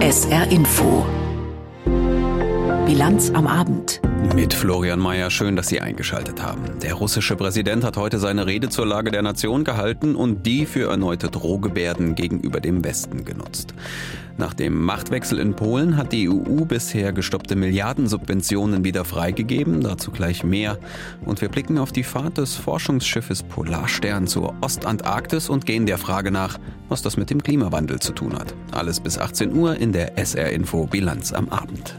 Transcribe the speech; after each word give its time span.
SR 0.00 0.50
Info. 0.50 1.04
Bilanz 2.86 3.30
am 3.34 3.46
Abend. 3.46 4.05
Mit 4.34 4.54
Florian 4.54 5.00
Mayer, 5.00 5.30
schön, 5.30 5.56
dass 5.56 5.68
Sie 5.68 5.80
eingeschaltet 5.80 6.42
haben. 6.42 6.62
Der 6.82 6.94
russische 6.94 7.36
Präsident 7.36 7.84
hat 7.84 7.96
heute 7.96 8.18
seine 8.18 8.46
Rede 8.46 8.68
zur 8.68 8.86
Lage 8.86 9.10
der 9.10 9.22
Nation 9.22 9.64
gehalten 9.64 10.14
und 10.14 10.46
die 10.46 10.66
für 10.66 10.90
erneute 10.90 11.28
Drohgebärden 11.28 12.14
gegenüber 12.14 12.60
dem 12.60 12.84
Westen 12.84 13.24
genutzt. 13.24 13.74
Nach 14.38 14.52
dem 14.52 14.82
Machtwechsel 14.82 15.38
in 15.38 15.54
Polen 15.54 15.96
hat 15.96 16.12
die 16.12 16.28
EU 16.28 16.64
bisher 16.66 17.12
gestoppte 17.12 17.56
Milliardensubventionen 17.56 18.84
wieder 18.84 19.04
freigegeben, 19.04 19.80
dazu 19.80 20.10
gleich 20.10 20.44
mehr. 20.44 20.78
Und 21.24 21.40
wir 21.40 21.48
blicken 21.48 21.78
auf 21.78 21.92
die 21.92 22.04
Fahrt 22.04 22.36
des 22.36 22.54
Forschungsschiffes 22.56 23.42
Polarstern 23.42 24.26
zur 24.26 24.54
Ostantarktis 24.60 25.48
und 25.48 25.64
gehen 25.64 25.86
der 25.86 25.98
Frage 25.98 26.30
nach, 26.30 26.58
was 26.88 27.00
das 27.00 27.16
mit 27.16 27.30
dem 27.30 27.42
Klimawandel 27.42 28.00
zu 28.00 28.12
tun 28.12 28.34
hat. 28.38 28.54
Alles 28.72 29.00
bis 29.00 29.18
18 29.18 29.54
Uhr 29.54 29.76
in 29.76 29.92
der 29.92 30.18
SR 30.18 30.50
Info 30.50 30.86
Bilanz 30.86 31.32
am 31.32 31.48
Abend. 31.48 31.96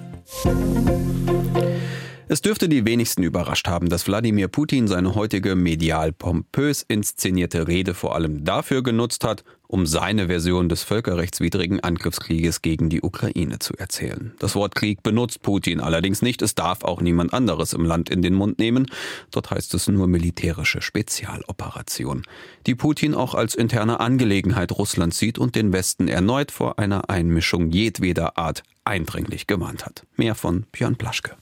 Es 2.30 2.42
dürfte 2.42 2.68
die 2.68 2.86
wenigsten 2.86 3.24
überrascht 3.24 3.70
haben, 3.70 3.88
dass 3.88 4.06
Wladimir 4.06 4.50
Putin 4.50 4.90
seine 4.90 5.16
heutige 5.16 5.56
medial 5.56 6.12
pompös 6.12 6.84
inszenierte 6.86 7.70
Rede 7.70 7.94
vor 7.94 8.16
allem 8.16 8.44
dafür 8.44 8.84
genutzt 8.84 9.24
hat, 9.24 9.46
um 9.68 9.86
seine 9.86 10.28
Version 10.28 10.68
des 10.68 10.84
völkerrechtswidrigen 10.84 11.80
Angriffskrieges 11.80 12.62
gegen 12.62 12.90
die 12.90 13.02
Ukraine 13.02 13.60
zu 13.60 13.76
erzählen. 13.76 14.34
Das 14.40 14.56
Wort 14.56 14.76
Krieg 14.76 15.04
benutzt 15.04 15.42
Putin 15.42 15.80
allerdings 15.80 16.22
nicht, 16.22 16.42
es 16.42 16.54
darf 16.54 16.84
auch 16.84 17.00
niemand 17.00 17.34
anderes 17.34 17.72
im 17.72 17.86
Land 17.86 18.10
in 18.10 18.22
den 18.22 18.34
Mund 18.34 18.60
nehmen. 18.60 18.88
Dort 19.32 19.50
heißt 19.50 19.74
es 19.74 19.88
nur 19.88 20.08
militärische 20.08 20.82
Spezialoperation, 20.82 22.24
die 22.66 22.76
Putin 22.76 23.16
auch 23.16 23.36
als 23.36 23.56
interne 23.56 24.02
Angelegenheit 24.02 24.74
Russlands 24.74 25.18
sieht 25.18 25.40
und 25.40 25.56
den 25.56 25.72
Westen 25.72 26.10
erneut 26.10 26.52
vor 26.52 26.78
einer 26.78 27.10
Einmischung 27.10 27.72
jedweder 27.72 28.38
Art 28.38 28.64
eindringlich 28.84 29.48
gewarnt 29.48 29.86
hat. 29.86 30.06
Mehr 30.18 30.36
von 30.36 30.66
Björn 30.74 30.98
Plaschke. 30.98 31.38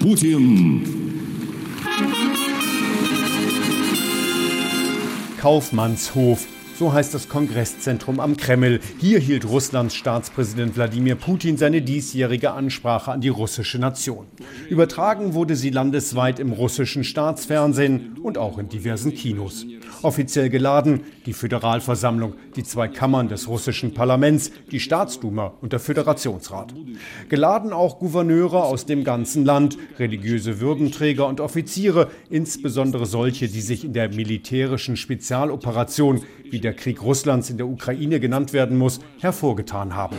Putin. 0.00 0.86
Kaufmannshof. 5.38 6.46
So 6.76 6.92
heißt 6.92 7.14
das 7.14 7.28
Kongresszentrum 7.28 8.18
am 8.18 8.36
Kreml. 8.36 8.80
Hier 8.98 9.20
hielt 9.20 9.48
Russlands 9.48 9.94
Staatspräsident 9.94 10.74
Wladimir 10.74 11.14
Putin 11.14 11.56
seine 11.56 11.82
diesjährige 11.82 12.50
Ansprache 12.50 13.12
an 13.12 13.20
die 13.20 13.28
russische 13.28 13.78
Nation. 13.78 14.26
Übertragen 14.68 15.34
wurde 15.34 15.54
sie 15.54 15.70
landesweit 15.70 16.40
im 16.40 16.50
russischen 16.50 17.04
Staatsfernsehen 17.04 18.16
und 18.20 18.38
auch 18.38 18.58
in 18.58 18.68
diversen 18.68 19.14
Kinos. 19.14 19.64
Offiziell 20.02 20.50
geladen 20.50 21.04
die 21.26 21.32
Föderalversammlung, 21.32 22.34
die 22.56 22.64
zwei 22.64 22.88
Kammern 22.88 23.28
des 23.28 23.46
russischen 23.46 23.94
Parlaments, 23.94 24.50
die 24.72 24.80
Staatsduma 24.80 25.54
und 25.60 25.72
der 25.72 25.80
Föderationsrat. 25.80 26.74
Geladen 27.28 27.72
auch 27.72 28.00
Gouverneure 28.00 28.64
aus 28.64 28.84
dem 28.84 29.04
ganzen 29.04 29.44
Land, 29.44 29.78
religiöse 29.98 30.60
Würdenträger 30.60 31.28
und 31.28 31.40
Offiziere, 31.40 32.10
insbesondere 32.30 33.06
solche, 33.06 33.48
die 33.48 33.60
sich 33.60 33.84
in 33.84 33.92
der 33.92 34.12
militärischen 34.12 34.96
Spezialoperation 34.96 36.22
wie 36.44 36.60
der 36.60 36.74
Krieg 36.74 37.02
Russlands 37.02 37.50
in 37.50 37.56
der 37.56 37.66
Ukraine 37.66 38.20
genannt 38.20 38.52
werden 38.52 38.76
muss, 38.76 39.00
hervorgetan 39.20 39.94
haben. 39.94 40.16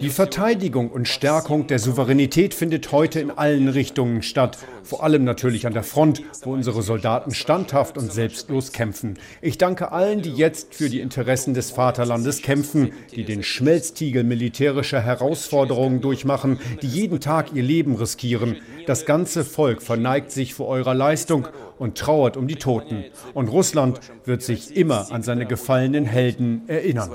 Die 0.00 0.10
Verteidigung 0.10 0.90
und 0.90 1.08
Stärkung 1.08 1.66
der 1.66 1.78
Souveränität 1.78 2.54
findet 2.54 2.92
heute 2.92 3.20
in 3.20 3.30
allen 3.30 3.68
Richtungen 3.68 4.22
statt, 4.22 4.58
vor 4.82 5.02
allem 5.02 5.24
natürlich 5.24 5.66
an 5.66 5.72
der 5.72 5.82
Front, 5.82 6.22
wo 6.42 6.52
unsere 6.52 6.82
Soldaten 6.82 7.32
standhaft 7.32 7.96
und 7.96 8.12
selbstlos 8.12 8.72
kämpfen. 8.72 9.18
Ich 9.40 9.58
danke 9.58 9.92
allen, 9.92 10.22
die 10.22 10.32
jetzt 10.32 10.74
für 10.74 10.88
die 10.90 11.00
Interessen 11.00 11.54
des 11.54 11.70
Vaterlandes 11.70 12.42
kämpfen, 12.42 12.92
die 13.14 13.24
den 13.24 13.42
Schmelztiegel 13.42 14.24
militärischer 14.24 15.00
Herausforderungen 15.00 16.00
durchmachen, 16.00 16.58
die 16.82 16.88
jeden 16.88 17.20
Tag 17.20 17.52
ihr 17.54 17.62
Leben 17.62 17.94
riskieren. 17.94 18.56
Das 18.86 19.06
ganze 19.06 19.44
Volk 19.44 19.82
verneigt 19.82 20.30
sich 20.30 20.54
vor 20.54 20.68
eurer 20.68 20.94
Leistung 20.94 21.48
und 21.78 21.98
trauert 21.98 22.36
um 22.36 22.46
die 22.46 22.56
Toten. 22.56 23.04
Und 23.32 23.48
Russland 23.48 24.00
wird 24.24 24.42
sich 24.42 24.76
immer 24.76 25.10
an 25.10 25.22
seine 25.22 25.46
gefallenen 25.46 26.04
Helden 26.04 26.62
erinnern. 26.68 27.10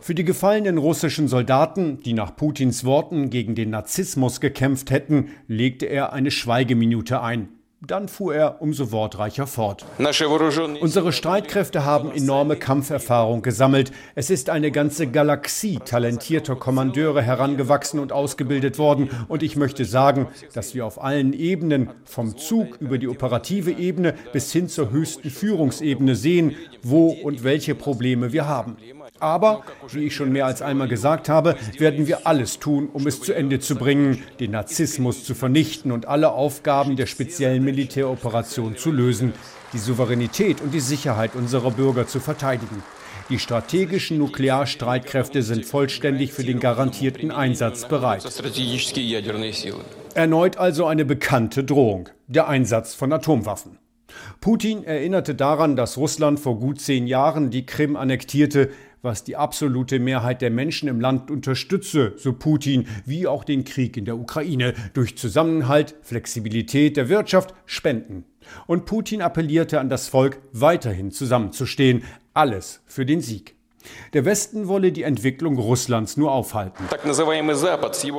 Für 0.00 0.14
die 0.14 0.24
gefallenen 0.24 0.78
russischen 0.78 1.28
Soldaten, 1.28 2.00
die 2.00 2.12
nach 2.12 2.36
Putins 2.36 2.84
Worten 2.84 3.30
gegen 3.30 3.54
den 3.54 3.70
Narzissmus 3.70 4.40
gekämpft 4.40 4.90
hätten, 4.90 5.30
legte 5.48 5.86
er 5.86 6.12
eine 6.12 6.30
Schweigeminute 6.30 7.22
ein. 7.22 7.48
Dann 7.86 8.08
fuhr 8.08 8.34
er 8.34 8.62
umso 8.62 8.92
wortreicher 8.92 9.46
fort. 9.46 9.84
Unsere 9.98 11.12
Streitkräfte 11.12 11.84
haben 11.84 12.10
enorme 12.12 12.56
Kampferfahrung 12.56 13.42
gesammelt. 13.42 13.92
Es 14.14 14.30
ist 14.30 14.48
eine 14.48 14.70
ganze 14.70 15.06
Galaxie 15.06 15.78
talentierter 15.84 16.56
Kommandeure 16.56 17.20
herangewachsen 17.20 18.00
und 18.00 18.12
ausgebildet 18.12 18.78
worden. 18.78 19.10
Und 19.28 19.42
ich 19.42 19.56
möchte 19.56 19.84
sagen, 19.84 20.28
dass 20.54 20.74
wir 20.74 20.86
auf 20.86 21.02
allen 21.02 21.32
Ebenen, 21.34 21.90
vom 22.04 22.38
Zug 22.38 22.76
über 22.80 22.96
die 22.96 23.08
operative 23.08 23.72
Ebene 23.72 24.14
bis 24.32 24.50
hin 24.50 24.68
zur 24.68 24.90
höchsten 24.90 25.28
Führungsebene 25.28 26.16
sehen, 26.16 26.56
wo 26.82 27.08
und 27.08 27.44
welche 27.44 27.74
Probleme 27.74 28.32
wir 28.32 28.48
haben. 28.48 28.76
Aber, 29.20 29.62
wie 29.92 30.06
ich 30.06 30.14
schon 30.14 30.32
mehr 30.32 30.44
als 30.44 30.60
einmal 30.60 30.88
gesagt 30.88 31.28
habe, 31.28 31.56
werden 31.78 32.08
wir 32.08 32.26
alles 32.26 32.58
tun, 32.58 32.88
um 32.92 33.06
es 33.06 33.20
zu 33.20 33.32
Ende 33.32 33.60
zu 33.60 33.76
bringen, 33.76 34.22
den 34.40 34.50
Narzissmus 34.50 35.24
zu 35.24 35.36
vernichten 35.36 35.92
und 35.92 36.06
alle 36.06 36.32
Aufgaben 36.32 36.96
der 36.96 37.06
speziellen 37.06 37.64
Militäroperation 37.64 38.76
zu 38.76 38.90
lösen, 38.90 39.32
die 39.72 39.78
Souveränität 39.78 40.60
und 40.60 40.74
die 40.74 40.80
Sicherheit 40.80 41.36
unserer 41.36 41.70
Bürger 41.70 42.08
zu 42.08 42.18
verteidigen. 42.18 42.82
Die 43.30 43.38
strategischen 43.38 44.18
Nuklearstreitkräfte 44.18 45.42
sind 45.42 45.64
vollständig 45.64 46.32
für 46.32 46.44
den 46.44 46.60
garantierten 46.60 47.30
Einsatz 47.30 47.86
bereit. 47.86 48.24
Erneut 50.14 50.56
also 50.58 50.86
eine 50.86 51.04
bekannte 51.04 51.64
Drohung, 51.64 52.08
der 52.26 52.48
Einsatz 52.48 52.94
von 52.94 53.12
Atomwaffen. 53.12 53.78
Putin 54.40 54.84
erinnerte 54.84 55.34
daran, 55.34 55.76
dass 55.76 55.96
Russland 55.96 56.38
vor 56.38 56.58
gut 56.58 56.80
zehn 56.80 57.06
Jahren 57.06 57.50
die 57.50 57.64
Krim 57.64 57.96
annektierte, 57.96 58.70
was 59.04 59.22
die 59.22 59.36
absolute 59.36 59.98
Mehrheit 59.98 60.42
der 60.42 60.50
Menschen 60.50 60.88
im 60.88 61.00
Land 61.00 61.30
unterstütze, 61.30 62.14
so 62.16 62.32
Putin, 62.32 62.86
wie 63.04 63.26
auch 63.26 63.44
den 63.44 63.64
Krieg 63.64 63.96
in 63.96 64.06
der 64.06 64.18
Ukraine, 64.18 64.74
durch 64.94 65.16
Zusammenhalt, 65.16 65.94
Flexibilität 66.02 66.96
der 66.96 67.08
Wirtschaft, 67.08 67.54
Spenden. 67.66 68.24
Und 68.66 68.86
Putin 68.86 69.22
appellierte 69.22 69.80
an 69.80 69.88
das 69.88 70.08
Volk, 70.08 70.40
weiterhin 70.52 71.10
zusammenzustehen, 71.10 72.02
alles 72.32 72.82
für 72.86 73.06
den 73.06 73.20
Sieg. 73.20 73.54
Der 74.12 74.24
Westen 74.24 74.68
wolle 74.68 74.92
die 74.92 75.02
Entwicklung 75.02 75.58
Russlands 75.58 76.16
nur 76.16 76.32
aufhalten. 76.32 76.84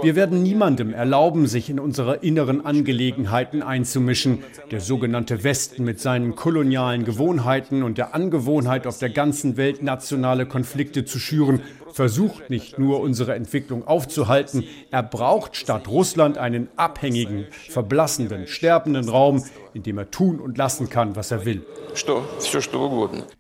Wir 0.02 0.16
werden 0.16 0.44
niemandem 0.44 0.94
erlauben, 0.94 1.48
sich 1.48 1.70
in 1.70 1.80
unsere 1.80 2.18
inneren 2.18 2.66
Angelegenheiten 2.66 3.64
einzumischen. 3.64 4.44
Der 4.72 4.82
sogenannte 4.82 5.44
Westen 5.44 5.84
mit 5.84 6.00
seinen 6.00 6.36
kolonialen 6.36 7.06
Gewohnheiten 7.06 7.84
und 7.84 7.98
der 7.98 8.14
Angewohnheit, 8.14 8.88
auf 8.88 9.00
der 9.00 9.10
ganzen 9.10 9.58
Welt 9.58 9.84
nationale 9.84 10.46
Konflikte 10.46 11.06
zu 11.06 11.20
schüren, 11.20 11.62
versucht 11.96 12.50
nicht 12.50 12.78
nur 12.78 13.00
unsere 13.00 13.36
Entwicklung 13.36 13.88
aufzuhalten, 13.88 14.66
er 14.92 15.02
braucht 15.02 15.56
statt 15.56 15.88
Russland 15.88 16.38
einen 16.38 16.68
abhängigen, 16.76 17.46
verblassenden, 17.70 18.48
sterbenden 18.48 19.08
Raum, 19.08 19.46
in 19.74 19.82
dem 19.82 19.98
er 19.98 20.12
tun 20.12 20.42
und 20.42 20.58
lassen 20.58 20.90
kann, 20.90 21.16
was 21.16 21.32
er 21.32 21.46
will. 21.46 21.66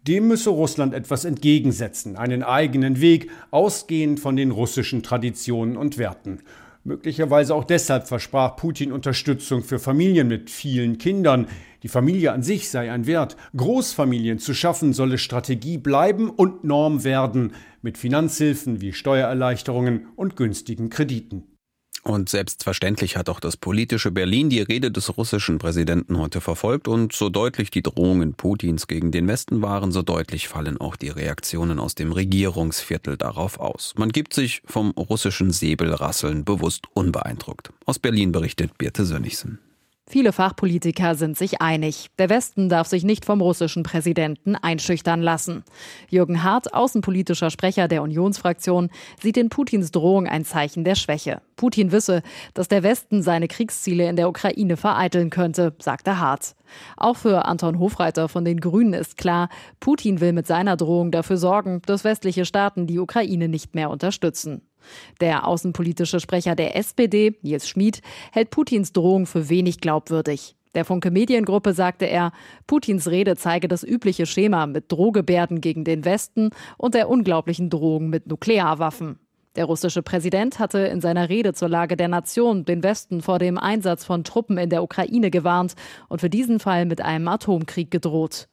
Dem 0.07 0.29
müsse 0.29 0.51
Russland 0.51 0.93
etwas 0.93 1.25
entgegensetzen, 1.25 2.15
einen 2.15 2.43
eigenen 2.43 3.01
Weg, 3.01 3.29
ausgehend 3.51 4.21
von 4.21 4.37
den 4.37 4.51
russischen 4.51 5.03
Traditionen 5.03 5.75
und 5.75 5.97
Werten. 5.97 6.39
Möglicherweise 6.85 7.55
auch 7.55 7.63
deshalb 7.63 8.07
versprach 8.07 8.55
Putin 8.57 8.91
Unterstützung 8.91 9.63
für 9.63 9.79
Familien 9.79 10.27
mit 10.27 10.51
vielen 10.51 10.99
Kindern. 10.99 11.47
Die 11.81 11.87
Familie 11.87 12.31
an 12.31 12.43
sich 12.43 12.69
sei 12.69 12.91
ein 12.91 13.07
Wert. 13.07 13.35
Großfamilien 13.57 14.37
zu 14.37 14.53
schaffen 14.53 14.93
solle 14.93 15.17
Strategie 15.17 15.79
bleiben 15.79 16.29
und 16.29 16.63
Norm 16.63 17.03
werden, 17.03 17.53
mit 17.85 17.97
Finanzhilfen 17.97 18.81
wie 18.81 18.91
Steuererleichterungen 18.91 20.07
und 20.17 20.35
günstigen 20.35 20.89
Krediten. 20.89 21.43
Und 22.03 22.29
selbstverständlich 22.29 23.17
hat 23.17 23.29
auch 23.29 23.39
das 23.39 23.57
politische 23.57 24.11
Berlin 24.11 24.49
die 24.49 24.61
Rede 24.61 24.91
des 24.91 25.17
russischen 25.17 25.57
Präsidenten 25.57 26.19
heute 26.19 26.39
verfolgt 26.41 26.87
und 26.87 27.13
so 27.13 27.29
deutlich 27.29 27.71
die 27.71 27.81
Drohungen 27.81 28.35
Putins 28.35 28.85
gegen 28.85 29.11
den 29.11 29.27
Westen 29.27 29.63
waren, 29.63 29.91
so 29.91 30.03
deutlich 30.03 30.47
fallen 30.47 30.79
auch 30.79 30.97
die 30.97 31.09
Reaktionen 31.09 31.79
aus 31.79 31.95
dem 31.95 32.11
Regierungsviertel 32.11 33.17
darauf 33.17 33.59
aus. 33.59 33.93
Man 33.97 34.09
gibt 34.09 34.33
sich 34.33 34.61
vom 34.65 34.91
russischen 34.91 35.51
Säbelrasseln 35.51 36.43
bewusst 36.43 36.85
unbeeindruckt. 36.93 37.71
Aus 37.85 37.97
Berlin 37.97 38.31
berichtet 38.31 38.77
Birte 38.77 39.05
Sönnigsen. 39.05 39.59
Viele 40.07 40.33
Fachpolitiker 40.33 41.15
sind 41.15 41.35
sich 41.35 41.61
einig. 41.61 42.11
Der 42.19 42.29
Westen 42.29 42.69
darf 42.69 42.85
sich 42.85 43.03
nicht 43.03 43.25
vom 43.25 43.41
russischen 43.41 43.81
Präsidenten 43.81 44.55
einschüchtern 44.55 45.19
lassen. 45.19 45.63
Jürgen 46.09 46.43
Hart, 46.43 46.75
außenpolitischer 46.75 47.49
Sprecher 47.49 47.87
der 47.87 48.03
Unionsfraktion, 48.03 48.91
sieht 49.19 49.35
in 49.35 49.49
Putins 49.49 49.89
Drohung 49.89 50.27
ein 50.27 50.45
Zeichen 50.45 50.83
der 50.83 50.93
Schwäche. 50.93 51.41
Putin 51.55 51.91
wisse, 51.91 52.21
dass 52.53 52.67
der 52.67 52.83
Westen 52.83 53.23
seine 53.23 53.47
Kriegsziele 53.47 54.07
in 54.07 54.15
der 54.15 54.29
Ukraine 54.29 54.77
vereiteln 54.77 55.31
könnte, 55.31 55.73
sagte 55.79 56.19
Hart. 56.19 56.55
Auch 56.97 57.17
für 57.17 57.45
Anton 57.45 57.79
Hofreiter 57.79 58.29
von 58.29 58.45
den 58.45 58.59
Grünen 58.59 58.93
ist 58.93 59.17
klar, 59.17 59.49
Putin 59.79 60.19
will 60.19 60.33
mit 60.33 60.45
seiner 60.45 60.77
Drohung 60.77 61.09
dafür 61.09 61.37
sorgen, 61.37 61.81
dass 61.87 62.03
westliche 62.03 62.45
Staaten 62.45 62.85
die 62.85 62.99
Ukraine 62.99 63.47
nicht 63.47 63.73
mehr 63.73 63.89
unterstützen. 63.89 64.61
Der 65.21 65.47
außenpolitische 65.47 66.19
Sprecher 66.19 66.55
der 66.55 66.75
SPD, 66.75 67.37
Nils 67.41 67.67
Schmid, 67.67 68.01
hält 68.31 68.49
Putins 68.49 68.93
Drohung 68.93 69.25
für 69.25 69.49
wenig 69.49 69.79
glaubwürdig. 69.79 70.55
Der 70.75 70.83
Funke 70.83 71.09
Mediengruppe 71.09 71.73
sagte 71.73 72.05
er, 72.05 72.33
Putins 72.67 73.09
Rede 73.09 73.37
zeige 73.37 73.69
das 73.69 73.83
übliche 73.83 74.25
Schema 74.25 74.67
mit 74.67 74.91
Drohgebärden 74.91 75.61
gegen 75.61 75.85
den 75.85 76.03
Westen 76.03 76.49
und 76.77 76.93
der 76.93 77.09
unglaublichen 77.09 77.69
Drohung 77.69 78.09
mit 78.09 78.27
Nuklearwaffen. 78.27 79.17
Der 79.55 79.65
russische 79.65 80.03
Präsident 80.03 80.59
hatte 80.59 80.79
in 80.79 80.99
seiner 80.99 81.29
Rede 81.29 81.53
zur 81.53 81.69
Lage 81.69 81.95
der 81.95 82.09
Nation 82.09 82.65
den 82.65 82.83
Westen 82.83 83.21
vor 83.21 83.39
dem 83.39 83.57
Einsatz 83.57 84.03
von 84.03 84.25
Truppen 84.25 84.57
in 84.57 84.69
der 84.69 84.83
Ukraine 84.83 85.31
gewarnt 85.31 85.75
und 86.09 86.19
für 86.19 86.29
diesen 86.29 86.59
Fall 86.59 86.85
mit 86.85 86.99
einem 86.99 87.29
Atomkrieg 87.29 87.89
gedroht. 87.89 88.49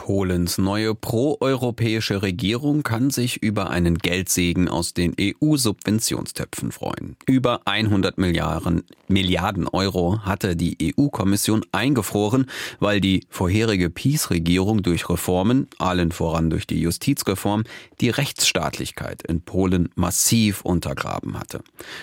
Polens 0.00 0.56
neue 0.56 0.94
proeuropäische 0.94 2.22
Regierung 2.22 2.82
kann 2.82 3.10
sich 3.10 3.42
über 3.42 3.68
einen 3.68 3.98
Geldsegen 3.98 4.66
aus 4.66 4.94
den 4.94 5.14
EU-Subventionstöpfen 5.20 6.72
freuen. 6.72 7.16
Über 7.26 7.60
100 7.66 8.16
Milliarden, 8.16 8.82
Milliarden 9.08 9.68
Euro 9.68 10.20
hatte 10.22 10.56
die 10.56 10.94
EU-Kommission 10.96 11.66
eingefroren, 11.72 12.46
weil 12.78 13.02
die 13.02 13.26
vorherige 13.28 13.90
PiS-Regierung 13.90 14.82
durch 14.82 15.06
Reformen, 15.10 15.68
allen 15.78 16.12
voran 16.12 16.48
durch 16.48 16.66
die 16.66 16.80
Justizreform, 16.80 17.64
die 18.00 18.08
Rechtsstaatlichkeit 18.08 19.22
in 19.24 19.42
Polen 19.42 19.90
massiv 19.96 20.62
untergraben 20.62 21.38
hatte. 21.38 21.60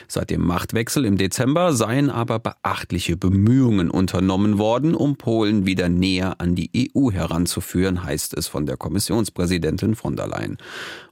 Seit 0.08 0.30
dem 0.30 0.46
Machtwechsel 0.46 1.04
im 1.04 1.18
Dezember 1.18 1.74
seien 1.74 2.12
aber 2.12 2.38
beachtliche 2.38 3.18
Bemühungen 3.18 3.90
unternommen 3.90 4.60
worden, 4.60 4.94
um 4.94 5.16
Polen 5.16 5.66
wieder 5.66 5.90
näher 5.90 6.40
an 6.40 6.54
die 6.54 6.92
EU 6.96 7.10
heranzuführen 7.10 7.87
führen, 7.88 8.04
heißt 8.04 8.38
es 8.38 8.48
von 8.48 8.66
der 8.66 8.78
Kommissionspräsidentin 8.78 9.96
von 9.96 10.16
der 10.16 10.28
Leyen. 10.28 10.58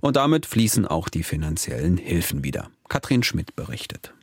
Und 0.01 0.17
damit 0.17 0.45
fließen 0.45 0.85
auch 0.85 1.09
die 1.09 1.23
finanziellen 1.23 1.97
Hilfen 1.97 2.43
wieder. 2.43 2.69
Katrin 2.89 3.23
Schmidt 3.23 3.55
berichtet. 3.55 4.13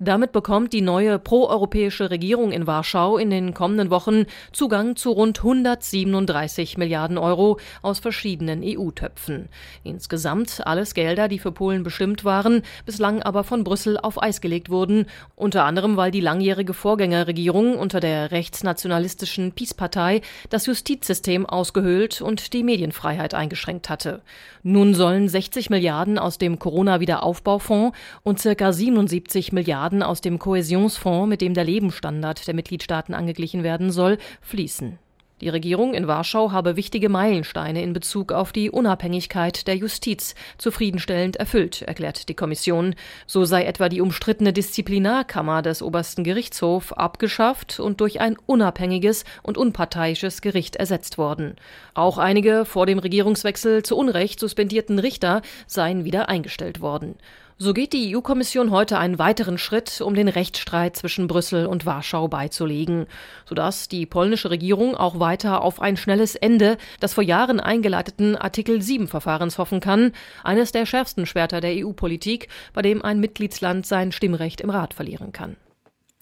Damit 0.00 0.30
bekommt 0.30 0.72
die 0.74 0.80
neue 0.80 1.18
proeuropäische 1.18 2.12
Regierung 2.12 2.52
in 2.52 2.68
Warschau 2.68 3.18
in 3.18 3.30
den 3.30 3.52
kommenden 3.52 3.90
Wochen 3.90 4.26
Zugang 4.52 4.94
zu 4.94 5.10
rund 5.10 5.38
137 5.38 6.78
Milliarden 6.78 7.18
Euro 7.18 7.58
aus 7.82 7.98
verschiedenen 7.98 8.62
EU-Töpfen. 8.62 9.48
Insgesamt 9.82 10.64
alles 10.64 10.94
Gelder, 10.94 11.26
die 11.26 11.40
für 11.40 11.50
Polen 11.50 11.82
bestimmt 11.82 12.24
waren, 12.24 12.62
bislang 12.86 13.24
aber 13.24 13.42
von 13.42 13.64
Brüssel 13.64 13.98
auf 13.98 14.22
Eis 14.22 14.40
gelegt 14.40 14.70
wurden, 14.70 15.06
unter 15.34 15.64
anderem 15.64 15.96
weil 15.96 16.12
die 16.12 16.20
langjährige 16.20 16.74
Vorgängerregierung 16.74 17.76
unter 17.76 17.98
der 17.98 18.30
rechtsnationalistischen 18.30 19.50
PiS-Partei 19.50 20.20
das 20.48 20.66
Justizsystem 20.66 21.44
ausgehöhlt 21.44 22.20
und 22.20 22.52
die 22.52 22.62
Medienfreiheit 22.62 23.34
eingeschränkt 23.34 23.90
hatte. 23.90 24.22
Nun 24.62 24.94
sollen 24.94 25.28
60 25.28 25.70
Milliarden 25.70 26.18
aus 26.18 26.38
dem 26.38 26.60
Corona-Wiederaufbaufonds 26.60 27.96
und 28.22 28.38
circa 28.38 28.72
77 28.72 29.52
Milliarden 29.52 29.87
Milliarden 29.88 30.02
aus 30.02 30.20
dem 30.20 30.38
Kohäsionsfonds, 30.38 31.28
mit 31.28 31.40
dem 31.40 31.54
der 31.54 31.64
Lebensstandard 31.64 32.46
der 32.46 32.54
Mitgliedstaaten 32.54 33.14
angeglichen 33.14 33.62
werden 33.62 33.90
soll, 33.90 34.18
fließen. 34.42 34.98
Die 35.40 35.48
Regierung 35.48 35.94
in 35.94 36.08
Warschau 36.08 36.50
habe 36.50 36.76
wichtige 36.76 37.08
Meilensteine 37.08 37.80
in 37.82 37.92
Bezug 37.92 38.32
auf 38.32 38.50
die 38.50 38.70
Unabhängigkeit 38.70 39.66
der 39.68 39.76
Justiz 39.76 40.34
zufriedenstellend 40.58 41.36
erfüllt, 41.36 41.82
erklärt 41.82 42.28
die 42.28 42.34
Kommission. 42.34 42.96
So 43.26 43.44
sei 43.44 43.64
etwa 43.64 43.88
die 43.88 44.00
umstrittene 44.00 44.52
Disziplinarkammer 44.52 45.62
des 45.62 45.80
obersten 45.80 46.24
Gerichtshofs 46.24 46.92
abgeschafft 46.92 47.78
und 47.78 48.00
durch 48.00 48.20
ein 48.20 48.36
unabhängiges 48.46 49.24
und 49.42 49.56
unparteiisches 49.56 50.42
Gericht 50.42 50.74
ersetzt 50.76 51.18
worden. 51.18 51.54
Auch 51.94 52.18
einige 52.18 52.64
vor 52.64 52.86
dem 52.86 52.98
Regierungswechsel 52.98 53.84
zu 53.84 53.96
Unrecht 53.96 54.40
suspendierten 54.40 54.98
Richter 54.98 55.40
seien 55.66 56.04
wieder 56.04 56.28
eingestellt 56.28 56.80
worden. 56.80 57.14
So 57.60 57.74
geht 57.74 57.92
die 57.92 58.14
EU-Kommission 58.14 58.70
heute 58.70 58.98
einen 58.98 59.18
weiteren 59.18 59.58
Schritt, 59.58 60.00
um 60.00 60.14
den 60.14 60.28
Rechtsstreit 60.28 60.94
zwischen 60.94 61.26
Brüssel 61.26 61.66
und 61.66 61.86
Warschau 61.86 62.28
beizulegen, 62.28 63.06
sodass 63.48 63.88
die 63.88 64.06
polnische 64.06 64.50
Regierung 64.50 64.94
auch 64.94 65.18
weiter 65.18 65.62
auf 65.62 65.82
ein 65.82 65.96
schnelles 65.96 66.36
Ende 66.36 66.78
des 67.02 67.14
vor 67.14 67.24
Jahren 67.24 67.58
eingeleiteten 67.58 68.36
Artikel 68.36 68.80
7 68.80 69.08
Verfahrens 69.08 69.58
hoffen 69.58 69.80
kann, 69.80 70.12
eines 70.44 70.70
der 70.70 70.86
schärfsten 70.86 71.26
Schwerter 71.26 71.60
der 71.60 71.84
EU-Politik, 71.84 72.46
bei 72.74 72.82
dem 72.82 73.02
ein 73.02 73.18
Mitgliedsland 73.18 73.86
sein 73.86 74.12
Stimmrecht 74.12 74.60
im 74.60 74.70
Rat 74.70 74.94
verlieren 74.94 75.32
kann. 75.32 75.56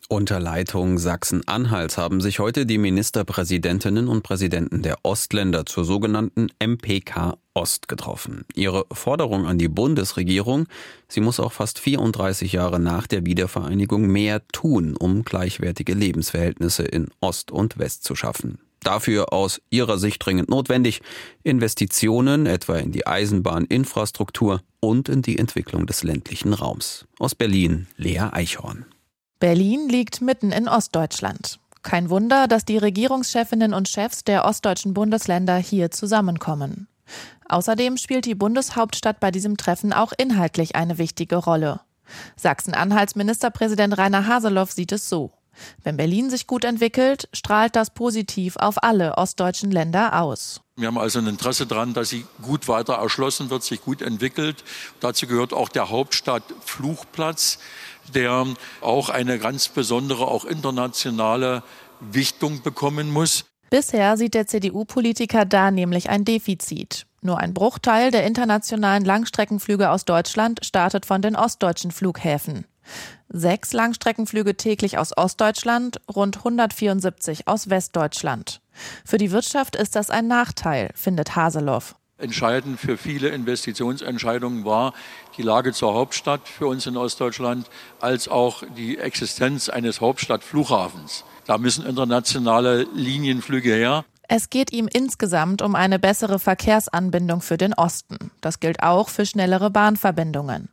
Unter 0.09 0.39
Leitung 0.39 0.99
Sachsen-Anhalts 0.99 1.99
haben 1.99 2.21
sich 2.21 2.39
heute 2.39 2.65
die 2.65 2.79
Ministerpräsidentinnen 2.79 4.07
und 4.07 4.23
Präsidenten 4.23 4.83
der 4.83 4.99
Ostländer 5.03 5.67
zur 5.67 5.85
sogenannten 5.85 6.47
MPK 6.61 7.37
Ost 7.55 7.89
getroffen. 7.89 8.45
Ihre 8.55 8.87
Forderung 8.93 9.47
an 9.47 9.59
die 9.59 9.67
Bundesregierung, 9.67 10.69
sie 11.09 11.21
muss 11.21 11.41
auch 11.41 11.53
fast 11.53 11.81
34 11.81 12.53
Jahre 12.53 12.79
nach 12.79 13.09
der 13.09 13.27
Wiedervereinigung 13.27 14.07
mehr 14.07 14.47
tun, 14.49 14.97
um 14.97 15.25
gleichwertige 15.25 15.95
Lebensverhältnisse 15.95 16.85
in 16.85 17.09
Ost 17.21 17.51
und 17.51 17.77
West 17.79 18.05
zu 18.05 18.15
schaffen. 18.15 18.61
Dafür 18.85 19.33
aus 19.33 19.61
ihrer 19.71 19.99
Sicht 19.99 20.25
dringend 20.25 20.49
notwendig 20.49 21.01
Investitionen 21.43 22.47
etwa 22.47 22.77
in 22.77 22.93
die 22.93 23.09
Eisenbahninfrastruktur 23.09 24.61
und 24.79 25.09
in 25.09 25.23
die 25.23 25.37
Entwicklung 25.37 25.87
des 25.87 26.05
ländlichen 26.05 26.53
Raums. 26.53 27.07
Aus 27.19 27.35
Berlin 27.35 27.89
Lea 27.97 28.29
Eichhorn. 28.31 28.87
Berlin 29.39 29.91
liegt 29.91 30.23
mitten 30.23 30.51
in 30.51 30.67
Ostdeutschland. 30.67 31.59
Kein 31.83 32.09
Wunder, 32.09 32.49
dass 32.49 32.65
die 32.65 32.79
Regierungschefinnen 32.79 33.75
und 33.75 33.87
Chefs 33.87 34.25
der 34.25 34.47
ostdeutschen 34.47 34.95
Bundesländer 34.95 35.57
hier 35.57 35.91
zusammenkommen. 35.91 36.89
Außerdem 37.49 37.99
spielt 37.99 38.25
die 38.25 38.35
Bundeshauptstadt 38.35 39.21
bei 39.21 39.31
diesem 39.31 39.59
Treffen 39.59 39.93
auch 39.93 40.13
inhaltlich 40.17 40.75
eine 40.75 40.97
wichtige 40.97 41.37
Rolle. 41.37 41.81
Sachsen-Anhalts 42.37 43.15
Ministerpräsident 43.15 43.99
Rainer 43.99 44.27
Haseloff 44.27 44.73
sieht 44.73 44.93
es 44.93 45.09
so. 45.09 45.33
Wenn 45.83 45.99
Berlin 45.99 46.31
sich 46.31 46.47
gut 46.47 46.65
entwickelt, 46.65 47.29
strahlt 47.35 47.77
das 47.77 47.91
positiv 47.91 48.57
auf 48.57 48.83
alle 48.83 49.19
ostdeutschen 49.19 49.71
Länder 49.71 50.21
aus. 50.21 50.63
Wir 50.79 50.89
haben 50.89 50.99
also 50.99 51.21
ein 51.21 51.27
Interesse 51.27 51.67
daran, 51.67 51.95
dass 51.95 52.11
sie 52.11 52.27
gut 52.43 52.69
weiter 52.69 52.95
erschlossen 52.95 53.49
wird, 53.49 53.63
sich 53.63 53.83
gut 53.83 54.03
entwickelt. 54.03 54.63
Dazu 55.01 55.27
gehört 55.27 55.55
auch 55.55 55.71
der 55.71 55.89
Hauptstadt 55.89 56.43
Fluchplatz 56.65 57.59
der 58.15 58.47
auch 58.81 59.09
eine 59.09 59.39
ganz 59.39 59.69
besondere, 59.69 60.27
auch 60.29 60.45
internationale 60.45 61.63
Wichtung 62.01 62.63
bekommen 62.63 63.11
muss. 63.11 63.45
Bisher 63.71 64.17
sieht 64.17 64.35
der 64.35 64.47
CDU-Politiker 64.47 65.45
da 65.45 65.71
nämlich 65.71 66.09
ein 66.09 66.25
Defizit. 66.25 67.07
Nur 67.21 67.39
ein 67.39 67.55
Bruchteil 67.55 68.11
der 68.11 68.25
internationalen 68.25 69.05
Langstreckenflüge 69.05 69.91
aus 69.91 70.05
Deutschland 70.05 70.65
startet 70.65 71.07
von 71.07 71.23
den 71.23 71.35
ostdeutschen 71.35 71.91
Flughäfen. 71.91 72.67
Sechs 73.29 73.73
Langstreckenflüge 73.73 74.57
täglich 74.57 74.99
aus 74.99 75.17
Ostdeutschland, 75.17 76.01
rund 76.15 76.39
174 76.39 77.49
aus 77.49 77.69
Westdeutschland. 77.69 78.61
Für 79.05 79.19
die 79.19 79.33
Wirtschaft 79.33 79.77
ist 79.77 79.97
das 79.97 80.11
ein 80.11 80.29
Nachteil, 80.29 80.91
findet 80.95 81.37
Haseloff. 81.37 81.97
Entscheidend 82.19 82.81
für 82.81 82.97
viele 82.97 83.29
Investitionsentscheidungen 83.29 84.65
war 84.65 84.95
die 85.37 85.43
Lage 85.43 85.75
zur 85.75 85.93
Hauptstadt 85.93 86.49
für 86.49 86.67
uns 86.67 86.87
in 86.87 86.97
Ostdeutschland, 86.97 87.69
als 88.01 88.27
auch 88.29 88.63
die 88.77 88.97
Existenz 88.97 89.69
eines 89.69 90.01
Hauptstadtflughafens. 90.01 91.25
Da 91.47 91.59
müssen 91.59 91.85
internationale 91.85 92.87
Linienflüge 92.95 93.75
her. 93.75 94.07
Es 94.29 94.49
geht 94.49 94.73
ihm 94.73 94.89
insgesamt 94.91 95.61
um 95.61 95.75
eine 95.75 95.99
bessere 95.99 96.39
Verkehrsanbindung 96.39 97.43
für 97.43 97.59
den 97.59 97.75
Osten. 97.75 98.31
Das 98.41 98.61
gilt 98.61 98.83
auch 98.83 99.11
für 99.11 99.27
schnellere 99.27 99.71
Bahnverbindungen. 99.71 100.71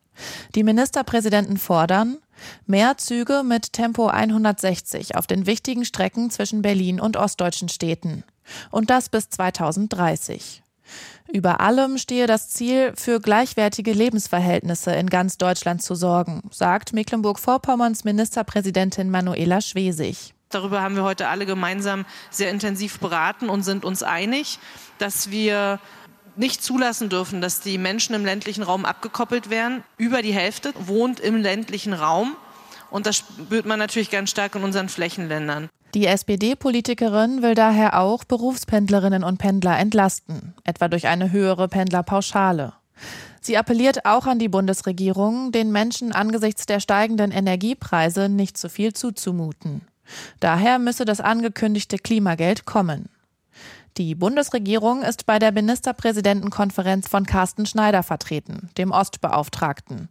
Die 0.55 0.63
Ministerpräsidenten 0.63 1.57
fordern 1.57 2.19
mehr 2.65 2.97
Züge 2.97 3.43
mit 3.43 3.73
Tempo 3.73 4.07
160 4.07 5.15
auf 5.15 5.27
den 5.27 5.45
wichtigen 5.45 5.85
Strecken 5.85 6.29
zwischen 6.29 6.61
Berlin 6.61 6.99
und 6.99 7.17
ostdeutschen 7.17 7.69
Städten. 7.69 8.23
Und 8.71 8.89
das 8.89 9.09
bis 9.09 9.29
2030. 9.29 10.63
Über 11.31 11.61
allem 11.61 11.97
stehe 11.97 12.27
das 12.27 12.49
Ziel, 12.49 12.93
für 12.95 13.19
gleichwertige 13.19 13.93
Lebensverhältnisse 13.93 14.91
in 14.91 15.09
ganz 15.09 15.37
Deutschland 15.37 15.81
zu 15.81 15.95
sorgen, 15.95 16.43
sagt 16.51 16.93
Mecklenburg-Vorpommerns 16.93 18.03
Ministerpräsidentin 18.03 19.09
Manuela 19.09 19.61
Schwesig. 19.61 20.33
Darüber 20.49 20.81
haben 20.81 20.95
wir 20.95 21.03
heute 21.03 21.29
alle 21.29 21.47
gemeinsam 21.47 22.05
sehr 22.29 22.51
intensiv 22.51 22.99
beraten 22.99 23.49
und 23.49 23.63
sind 23.63 23.85
uns 23.85 24.03
einig, 24.03 24.59
dass 24.99 25.31
wir 25.31 25.79
nicht 26.35 26.63
zulassen 26.63 27.09
dürfen, 27.09 27.41
dass 27.41 27.59
die 27.59 27.77
Menschen 27.77 28.15
im 28.15 28.25
ländlichen 28.25 28.63
Raum 28.63 28.85
abgekoppelt 28.85 29.49
werden. 29.49 29.83
Über 29.97 30.21
die 30.21 30.33
Hälfte 30.33 30.73
wohnt 30.79 31.19
im 31.19 31.37
ländlichen 31.37 31.93
Raum. 31.93 32.35
Und 32.89 33.05
das 33.05 33.17
spürt 33.17 33.65
man 33.65 33.79
natürlich 33.79 34.11
ganz 34.11 34.29
stark 34.29 34.55
in 34.55 34.63
unseren 34.63 34.89
Flächenländern. 34.89 35.69
Die 35.93 36.07
SPD-Politikerin 36.07 37.43
will 37.43 37.53
daher 37.53 37.99
auch 37.99 38.23
Berufspendlerinnen 38.23 39.23
und 39.23 39.37
Pendler 39.37 39.77
entlasten, 39.77 40.55
etwa 40.63 40.87
durch 40.87 41.07
eine 41.07 41.31
höhere 41.31 41.67
Pendlerpauschale. 41.67 42.73
Sie 43.41 43.57
appelliert 43.57 44.05
auch 44.05 44.25
an 44.25 44.39
die 44.39 44.49
Bundesregierung, 44.49 45.51
den 45.51 45.71
Menschen 45.71 46.11
angesichts 46.11 46.65
der 46.65 46.79
steigenden 46.79 47.31
Energiepreise 47.31 48.29
nicht 48.29 48.57
zu 48.57 48.69
viel 48.69 48.93
zuzumuten. 48.93 49.81
Daher 50.39 50.79
müsse 50.79 51.05
das 51.05 51.21
angekündigte 51.21 51.97
Klimageld 51.97 52.65
kommen. 52.65 53.09
Die 53.97 54.15
Bundesregierung 54.15 55.03
ist 55.03 55.27
bei 55.27 55.37
der 55.37 55.51
Ministerpräsidentenkonferenz 55.51 57.07
von 57.07 57.25
Carsten 57.25 57.65
Schneider 57.67 58.01
vertreten, 58.01 58.69
dem 58.77 58.91
Ostbeauftragten. 58.91 60.09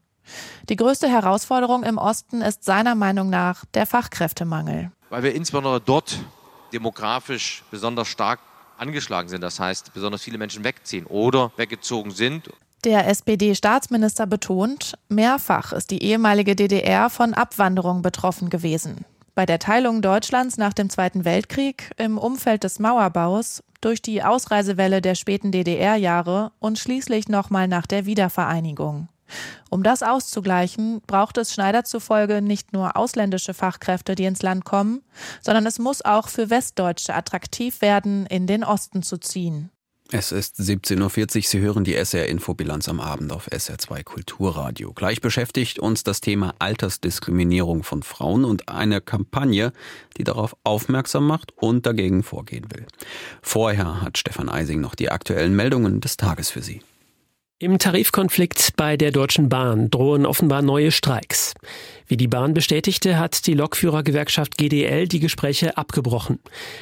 Die 0.69 0.77
größte 0.77 1.09
Herausforderung 1.09 1.83
im 1.83 1.99
Osten 1.99 2.43
ist 2.43 2.65
seiner 2.65 2.95
Meinung 2.95 3.29
nach 3.29 3.65
der 3.75 3.87
Fachkräftemangel. 3.87 4.93
Weil 5.11 5.25
wir 5.25 5.35
insbesondere 5.35 5.81
dort 5.81 6.17
demografisch 6.73 7.65
besonders 7.71 8.07
stark 8.07 8.39
angeschlagen 8.79 9.29
sind. 9.29 9.41
Das 9.41 9.59
heißt, 9.59 9.93
besonders 9.95 10.23
viele 10.23 10.39
Menschen 10.39 10.65
wegziehen 10.65 11.07
oder 11.07 11.53
weggezogen 11.57 12.12
sind. 12.12 12.51
Der 12.85 13.07
SPD-Staatsminister 13.09 14.27
betont, 14.27 14.99
mehrfach 15.09 15.73
ist 15.73 15.91
die 15.91 16.03
ehemalige 16.03 16.57
DDR 16.57 17.11
von 17.11 17.35
Abwanderung 17.35 18.03
betroffen 18.03 18.51
gewesen. 18.51 19.05
Bei 19.35 19.47
der 19.47 19.59
Teilung 19.59 20.03
Deutschlands 20.03 20.59
nach 20.59 20.75
dem 20.75 20.91
Zweiten 20.91 21.25
Weltkrieg, 21.25 21.91
im 21.97 22.19
Umfeld 22.19 22.65
des 22.65 22.79
Mauerbaus, 22.79 23.62
durch 23.81 24.03
die 24.03 24.23
Ausreisewelle 24.23 25.01
der 25.01 25.15
späten 25.15 25.53
DDR-Jahre 25.53 26.53
und 26.59 26.79
schließlich 26.79 27.29
nochmal 27.29 27.67
nach 27.67 27.87
der 27.87 28.05
Wiedervereinigung. 28.05 29.09
Um 29.71 29.83
das 29.83 30.03
auszugleichen, 30.03 31.01
braucht 31.07 31.39
es 31.39 31.55
Schneider 31.55 31.83
zufolge 31.83 32.43
nicht 32.43 32.75
nur 32.75 32.95
ausländische 32.95 33.55
Fachkräfte, 33.55 34.15
die 34.15 34.27
ins 34.27 34.43
Land 34.43 34.67
kommen, 34.67 35.01
sondern 35.41 35.65
es 35.65 35.79
muss 35.79 36.05
auch 36.05 36.29
für 36.29 36.51
Westdeutsche 36.51 37.15
attraktiv 37.15 37.81
werden, 37.81 38.27
in 38.27 38.47
den 38.47 38.62
Osten 38.62 39.03
zu 39.03 39.17
ziehen. 39.17 39.71
Es 40.14 40.31
ist 40.31 40.61
17.40 40.61 41.37
Uhr. 41.37 41.42
Sie 41.42 41.61
hören 41.61 41.85
die 41.85 41.95
SR-Infobilanz 41.95 42.87
am 42.90 43.00
Abend 43.00 43.33
auf 43.33 43.49
SR2 43.49 44.04
Kulturradio. 44.04 44.92
Gleich 44.92 45.23
beschäftigt 45.23 45.78
uns 45.78 46.04
das 46.04 46.21
Thema 46.21 46.54
Altersdiskriminierung 46.59 47.83
von 47.83 48.02
Frauen 48.02 48.45
und 48.45 48.69
eine 48.69 49.00
Kampagne, 49.00 49.73
die 50.19 50.25
darauf 50.25 50.54
aufmerksam 50.64 51.26
macht 51.26 51.54
und 51.57 51.87
dagegen 51.87 52.23
vorgehen 52.23 52.66
will. 52.75 52.87
Vorher 53.40 54.02
hat 54.02 54.19
Stefan 54.19 54.50
Eising 54.50 54.83
noch 54.83 54.95
die 54.95 55.11
aktuellen 55.11 55.57
Meldungen 55.57 56.02
des 56.02 56.19
Tages 56.19 56.50
für 56.50 56.61
Sie. 56.61 56.83
Im 57.62 57.78
Tarifkonflikt 57.78 58.73
bei 58.76 58.97
der 58.97 59.12
Deutschen 59.12 59.49
Bahn 59.49 59.88
drohen 59.88 60.26
offenbar 60.26 60.62
neue 60.62 60.90
Streiks. 60.90 61.54
Wie 62.09 62.16
die 62.16 62.26
Bahn 62.26 62.54
bestätigte, 62.54 63.21
hat 63.21 63.47
die 63.47 63.54
Lokführergewerkschaft 63.54 64.59
GDL 64.59 65.07
die 65.07 65.21
Gespräche 65.21 65.76
abgebrochen. 65.76 66.40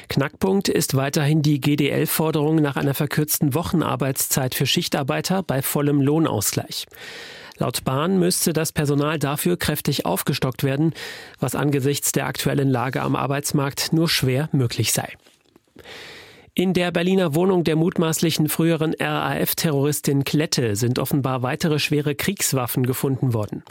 Knackpunkt 0.09 0.69
ist 0.69 0.95
weiterhin 0.95 1.43
die 1.43 1.61
GDL-Forderung 1.61 2.55
nach 2.55 2.77
einer 2.77 2.95
verkürzten 2.95 3.53
Wochenarbeitszeit 3.53 4.55
für 4.55 4.65
Schichtarbeiter 4.65 5.43
bei 5.43 5.61
vollem 5.61 6.01
Lohnausgleich. 6.01 6.87
Laut 7.59 7.83
Bahn 7.83 8.17
müsste 8.17 8.51
das 8.51 8.71
Personal 8.71 9.19
dafür 9.19 9.57
kräftig 9.57 10.07
aufgestockt 10.07 10.63
werden, 10.63 10.95
was 11.39 11.53
angesichts 11.53 12.11
der 12.11 12.25
aktuellen 12.25 12.69
Lage 12.69 13.03
am 13.03 13.15
Arbeitsmarkt 13.15 13.93
nur 13.93 14.09
schwer 14.09 14.49
möglich 14.51 14.93
sei. 14.93 15.13
In 16.53 16.73
der 16.73 16.91
Berliner 16.91 17.33
Wohnung 17.33 17.63
der 17.63 17.77
mutmaßlichen 17.77 18.49
früheren 18.49 18.93
RAF-Terroristin 18.99 20.25
Klette 20.25 20.75
sind 20.75 20.99
offenbar 20.99 21.43
weitere 21.43 21.79
schwere 21.79 22.13
Kriegswaffen 22.13 22.85
gefunden 22.85 23.33
worden. 23.33 23.63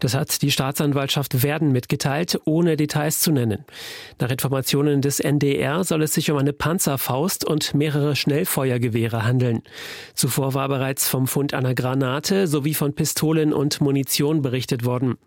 Das 0.00 0.14
hat 0.14 0.40
die 0.40 0.50
Staatsanwaltschaft 0.50 1.42
Werden 1.42 1.70
mitgeteilt, 1.70 2.40
ohne 2.46 2.78
Details 2.78 3.20
zu 3.20 3.30
nennen. 3.30 3.66
Nach 4.20 4.30
Informationen 4.30 5.02
des 5.02 5.20
NDR 5.20 5.84
soll 5.84 6.02
es 6.02 6.14
sich 6.14 6.30
um 6.30 6.38
eine 6.38 6.54
Panzerfaust 6.54 7.44
und 7.44 7.74
mehrere 7.74 8.16
Schnellfeuergewehre 8.16 9.26
handeln. 9.26 9.60
Zuvor 10.14 10.54
war 10.54 10.68
bereits 10.68 11.06
vom 11.06 11.26
Fund 11.26 11.52
einer 11.52 11.74
Granate 11.74 12.46
sowie 12.46 12.72
von 12.72 12.94
Pistolen 12.94 13.52
und 13.52 13.82
Munition 13.82 14.40
berichtet 14.40 14.86
worden. 14.86 15.18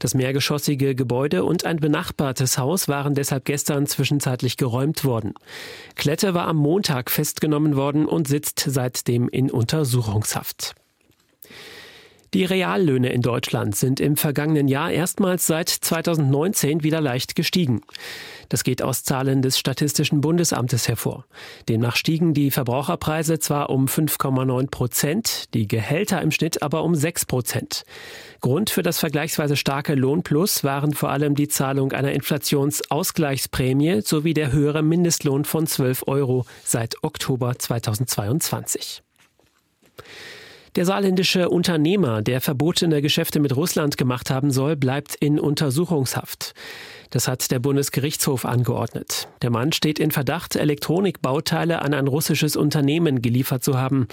Das 0.00 0.14
mehrgeschossige 0.14 0.96
Gebäude 0.96 1.44
und 1.44 1.64
ein 1.64 1.76
benachbartes 1.76 2.58
Haus 2.58 2.88
waren 2.88 3.14
deshalb 3.14 3.44
gestern 3.44 3.86
zwischenzeitlich 3.86 4.56
geräumt 4.56 5.04
worden. 5.04 5.34
Klette 5.94 6.34
war 6.34 6.40
am 6.50 6.56
Montag 6.56 7.12
festgenommen 7.12 7.76
worden 7.76 8.06
und 8.06 8.26
sitzt 8.26 8.64
seitdem 8.66 9.28
in 9.28 9.52
Untersuchungshaft. 9.52 10.74
Die 12.32 12.44
Reallöhne 12.44 13.12
in 13.12 13.22
Deutschland 13.22 13.74
sind 13.74 13.98
im 13.98 14.16
vergangenen 14.16 14.68
Jahr 14.68 14.92
erstmals 14.92 15.48
seit 15.48 15.68
2019 15.68 16.84
wieder 16.84 17.00
leicht 17.00 17.34
gestiegen. 17.34 17.80
Das 18.48 18.62
geht 18.62 18.82
aus 18.82 19.02
Zahlen 19.02 19.42
des 19.42 19.58
Statistischen 19.58 20.20
Bundesamtes 20.20 20.86
hervor. 20.86 21.24
Demnach 21.68 21.96
stiegen 21.96 22.32
die 22.32 22.52
Verbraucherpreise 22.52 23.40
zwar 23.40 23.70
um 23.70 23.86
5,9 23.86 24.70
Prozent, 24.70 25.54
die 25.54 25.66
Gehälter 25.66 26.22
im 26.22 26.30
Schnitt 26.30 26.62
aber 26.62 26.84
um 26.84 26.94
6 26.94 27.26
Prozent. 27.26 27.82
Grund 28.40 28.70
für 28.70 28.84
das 28.84 29.00
vergleichsweise 29.00 29.56
starke 29.56 29.96
Lohnplus 29.96 30.62
waren 30.62 30.94
vor 30.94 31.10
allem 31.10 31.34
die 31.34 31.48
Zahlung 31.48 31.90
einer 31.90 32.12
Inflationsausgleichsprämie 32.12 34.02
sowie 34.02 34.34
der 34.34 34.52
höhere 34.52 34.82
Mindestlohn 34.82 35.44
von 35.44 35.66
12 35.66 36.04
Euro 36.06 36.46
seit 36.64 37.02
Oktober 37.02 37.58
2022. 37.58 39.02
Der 40.76 40.84
saarländische 40.84 41.48
Unternehmer, 41.48 42.22
der 42.22 42.40
verbotene 42.40 43.02
Geschäfte 43.02 43.40
mit 43.40 43.56
Russland 43.56 43.96
gemacht 43.96 44.30
haben 44.30 44.52
soll, 44.52 44.76
bleibt 44.76 45.16
in 45.16 45.40
Untersuchungshaft. 45.40 46.54
Das 47.10 47.26
hat 47.26 47.50
der 47.50 47.58
Bundesgerichtshof 47.58 48.44
angeordnet. 48.44 49.26
Der 49.42 49.50
Mann 49.50 49.72
steht 49.72 49.98
in 49.98 50.12
Verdacht, 50.12 50.54
Elektronikbauteile 50.54 51.82
an 51.82 51.92
ein 51.92 52.06
russisches 52.06 52.54
Unternehmen 52.54 53.20
geliefert 53.20 53.64
zu 53.64 53.76
haben. 53.76 54.06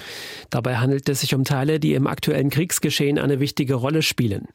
Dabei 0.49 0.77
handelt 0.77 1.07
es 1.07 1.21
sich 1.21 1.35
um 1.35 1.43
Teile, 1.43 1.79
die 1.79 1.93
im 1.93 2.07
aktuellen 2.07 2.49
Kriegsgeschehen 2.49 3.19
eine 3.19 3.39
wichtige 3.39 3.75
Rolle 3.75 4.01
spielen. 4.01 4.47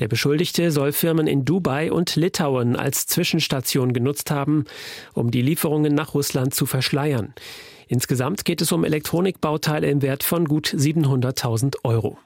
Der 0.00 0.08
Beschuldigte 0.08 0.70
soll 0.70 0.92
Firmen 0.92 1.26
in 1.26 1.46
Dubai 1.46 1.90
und 1.90 2.14
Litauen 2.14 2.76
als 2.76 3.06
Zwischenstation 3.06 3.94
genutzt 3.94 4.30
haben, 4.30 4.66
um 5.14 5.30
die 5.30 5.42
Lieferungen 5.42 5.94
nach 5.94 6.12
Russland 6.12 6.52
zu 6.54 6.66
verschleiern. 6.66 7.32
Insgesamt 7.88 8.44
geht 8.44 8.60
es 8.60 8.70
um 8.70 8.84
Elektronikbauteile 8.84 9.88
im 9.90 10.02
Wert 10.02 10.22
von 10.22 10.44
gut 10.46 10.68
700.000 10.68 11.76
Euro. 11.84 12.18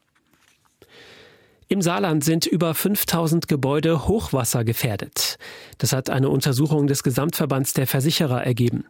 Im 1.72 1.80
Saarland 1.80 2.22
sind 2.22 2.44
über 2.44 2.74
5000 2.74 3.48
Gebäude 3.48 4.06
hochwassergefährdet. 4.06 5.38
Das 5.78 5.94
hat 5.94 6.10
eine 6.10 6.28
Untersuchung 6.28 6.86
des 6.86 7.02
Gesamtverbands 7.02 7.72
der 7.72 7.86
Versicherer 7.86 8.44
ergeben. 8.44 8.84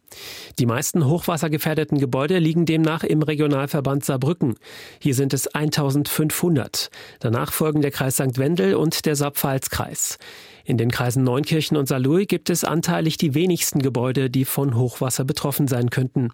Die 0.58 0.66
meisten 0.66 1.06
hochwassergefährdeten 1.06 1.98
Gebäude 1.98 2.40
liegen 2.40 2.66
demnach 2.66 3.04
im 3.04 3.22
Regionalverband 3.22 4.04
Saarbrücken. 4.04 4.56
Hier 4.98 5.14
sind 5.14 5.32
es 5.32 5.46
1500. 5.46 6.90
Danach 7.20 7.52
folgen 7.52 7.82
der 7.82 7.92
Kreis 7.92 8.16
St. 8.16 8.38
Wendel 8.38 8.74
und 8.74 9.06
der 9.06 9.14
Saarpfalz-Kreis. 9.14 10.18
In 10.64 10.78
den 10.78 10.90
Kreisen 10.90 11.24
Neunkirchen 11.24 11.76
und 11.76 11.88
Saarlouis 11.88 12.26
gibt 12.26 12.50
es 12.50 12.64
anteilig 12.64 13.16
die 13.16 13.34
wenigsten 13.34 13.80
Gebäude, 13.80 14.30
die 14.30 14.44
von 14.44 14.76
Hochwasser 14.76 15.24
betroffen 15.24 15.68
sein 15.68 15.90
könnten. 15.90 16.30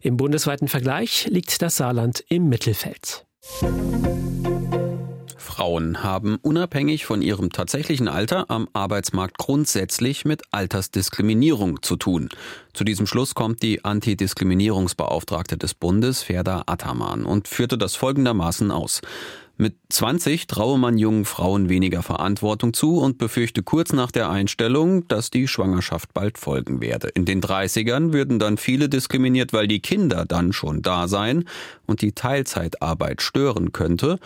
Im 0.00 0.16
bundesweiten 0.16 0.68
Vergleich 0.68 1.26
liegt 1.30 1.62
das 1.62 1.76
Saarland 1.76 2.24
im 2.28 2.48
Mittelfeld. 2.48 3.26
Frauen 5.42 6.02
haben 6.02 6.38
unabhängig 6.40 7.04
von 7.04 7.20
ihrem 7.20 7.50
tatsächlichen 7.50 8.08
Alter 8.08 8.50
am 8.50 8.68
Arbeitsmarkt 8.72 9.36
grundsätzlich 9.36 10.24
mit 10.24 10.42
Altersdiskriminierung 10.52 11.82
zu 11.82 11.96
tun. 11.96 12.28
Zu 12.72 12.84
diesem 12.84 13.06
Schluss 13.06 13.34
kommt 13.34 13.62
die 13.62 13.84
Antidiskriminierungsbeauftragte 13.84 15.58
des 15.58 15.74
Bundes, 15.74 16.22
Ferda 16.22 16.62
Ataman, 16.66 17.26
und 17.26 17.48
führte 17.48 17.76
das 17.76 17.96
folgendermaßen 17.96 18.70
aus. 18.70 19.02
Mit 19.58 19.76
20 19.90 20.46
traue 20.46 20.78
man 20.78 20.96
jungen 20.96 21.24
Frauen 21.24 21.68
weniger 21.68 22.02
Verantwortung 22.02 22.72
zu 22.72 22.98
und 22.98 23.18
befürchte 23.18 23.62
kurz 23.62 23.92
nach 23.92 24.10
der 24.10 24.30
Einstellung, 24.30 25.06
dass 25.08 25.30
die 25.30 25.46
Schwangerschaft 25.46 26.14
bald 26.14 26.38
folgen 26.38 26.80
werde. 26.80 27.08
In 27.08 27.26
den 27.26 27.42
30ern 27.42 28.12
würden 28.12 28.38
dann 28.38 28.56
viele 28.56 28.88
diskriminiert, 28.88 29.52
weil 29.52 29.68
die 29.68 29.80
Kinder 29.80 30.24
dann 30.26 30.52
schon 30.52 30.82
da 30.82 31.06
seien 31.06 31.44
und 31.86 32.00
die 32.00 32.12
Teilzeitarbeit 32.12 33.20
stören 33.22 33.72
könnte 33.72 34.18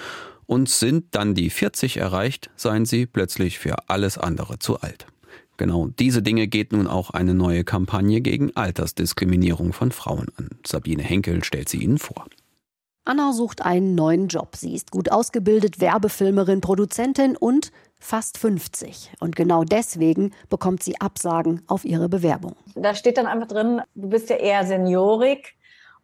und 0.47 0.69
sind 0.69 1.15
dann 1.15 1.35
die 1.35 1.51
40 1.51 1.99
erreicht, 1.99 2.51
seien 2.57 2.85
sie 2.85 3.07
plötzlich 3.07 3.59
für 3.59 3.89
alles 3.89 4.19
andere 4.19 4.59
zu 4.59 4.81
alt. 4.81 5.07
Genau 5.57 5.89
diese 5.99 6.23
Dinge 6.23 6.47
geht 6.49 6.73
nun 6.73 6.87
auch 6.87 7.11
eine 7.11 7.35
neue 7.35 7.65
Kampagne 7.65 8.21
gegen 8.21 8.55
Altersdiskriminierung 8.55 9.73
von 9.73 9.91
Frauen 9.91 10.27
an. 10.37 10.51
Sabine 10.67 11.03
Henkel 11.03 11.43
stellt 11.45 11.69
sie 11.69 11.83
Ihnen 11.83 11.99
vor. 11.99 12.27
Anna 13.07 13.33
sucht 13.33 13.63
einen 13.63 13.95
neuen 13.95 14.27
Job. 14.27 14.57
Sie 14.57 14.75
ist 14.75 14.91
gut 14.91 15.13
ausgebildet, 15.13 15.81
Werbefilmerin, 15.81 16.61
Produzentin 16.61 17.37
und 17.37 17.71
fast 18.01 18.37
50. 18.37 19.13
Und 19.21 19.37
genau 19.37 19.63
deswegen 19.65 20.33
bekommt 20.51 20.83
sie 20.83 21.01
Absagen 21.01 21.63
auf 21.69 21.85
ihre 21.85 22.09
Bewerbung. 22.09 22.57
Da 22.75 22.95
steht 22.95 23.17
dann 23.17 23.27
einfach 23.27 23.47
drin, 23.47 23.81
du 23.95 24.09
bist 24.09 24.29
ja 24.29 24.37
eher 24.37 24.67
seniorig 24.67 25.55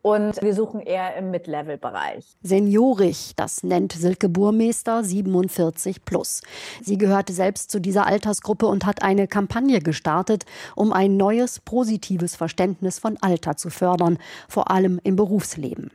und 0.03 0.43
wir 0.43 0.55
suchen 0.55 0.81
eher 0.81 1.17
im 1.17 1.31
Mid-Level-Bereich. 1.31 2.25
Seniorig, 2.43 3.33
das 3.37 3.63
nennt 3.63 3.93
Silke 3.93 4.29
Burmeister 4.29 5.05
47 5.05 6.05
plus. 6.05 6.43
Sie 6.83 6.99
gehört 6.99 7.31
selbst 7.31 7.71
zu 7.71 7.81
dieser 7.81 8.07
Altersgruppe 8.07 8.67
und 8.67 8.85
hat 8.85 9.03
eine 9.03 9.29
Kampagne 9.29 9.81
gestartet, 9.81 10.45
um 10.75 10.93
ein 10.93 11.17
neues 11.17 11.61
positives 11.61 12.35
Verständnis 12.35 12.99
von 12.99 13.17
Alter 13.21 13.57
zu 13.57 13.71
fördern, 13.71 14.19
vor 14.49 14.71
allem 14.71 15.01
im 15.05 15.17
Berufsleben. 15.17 15.91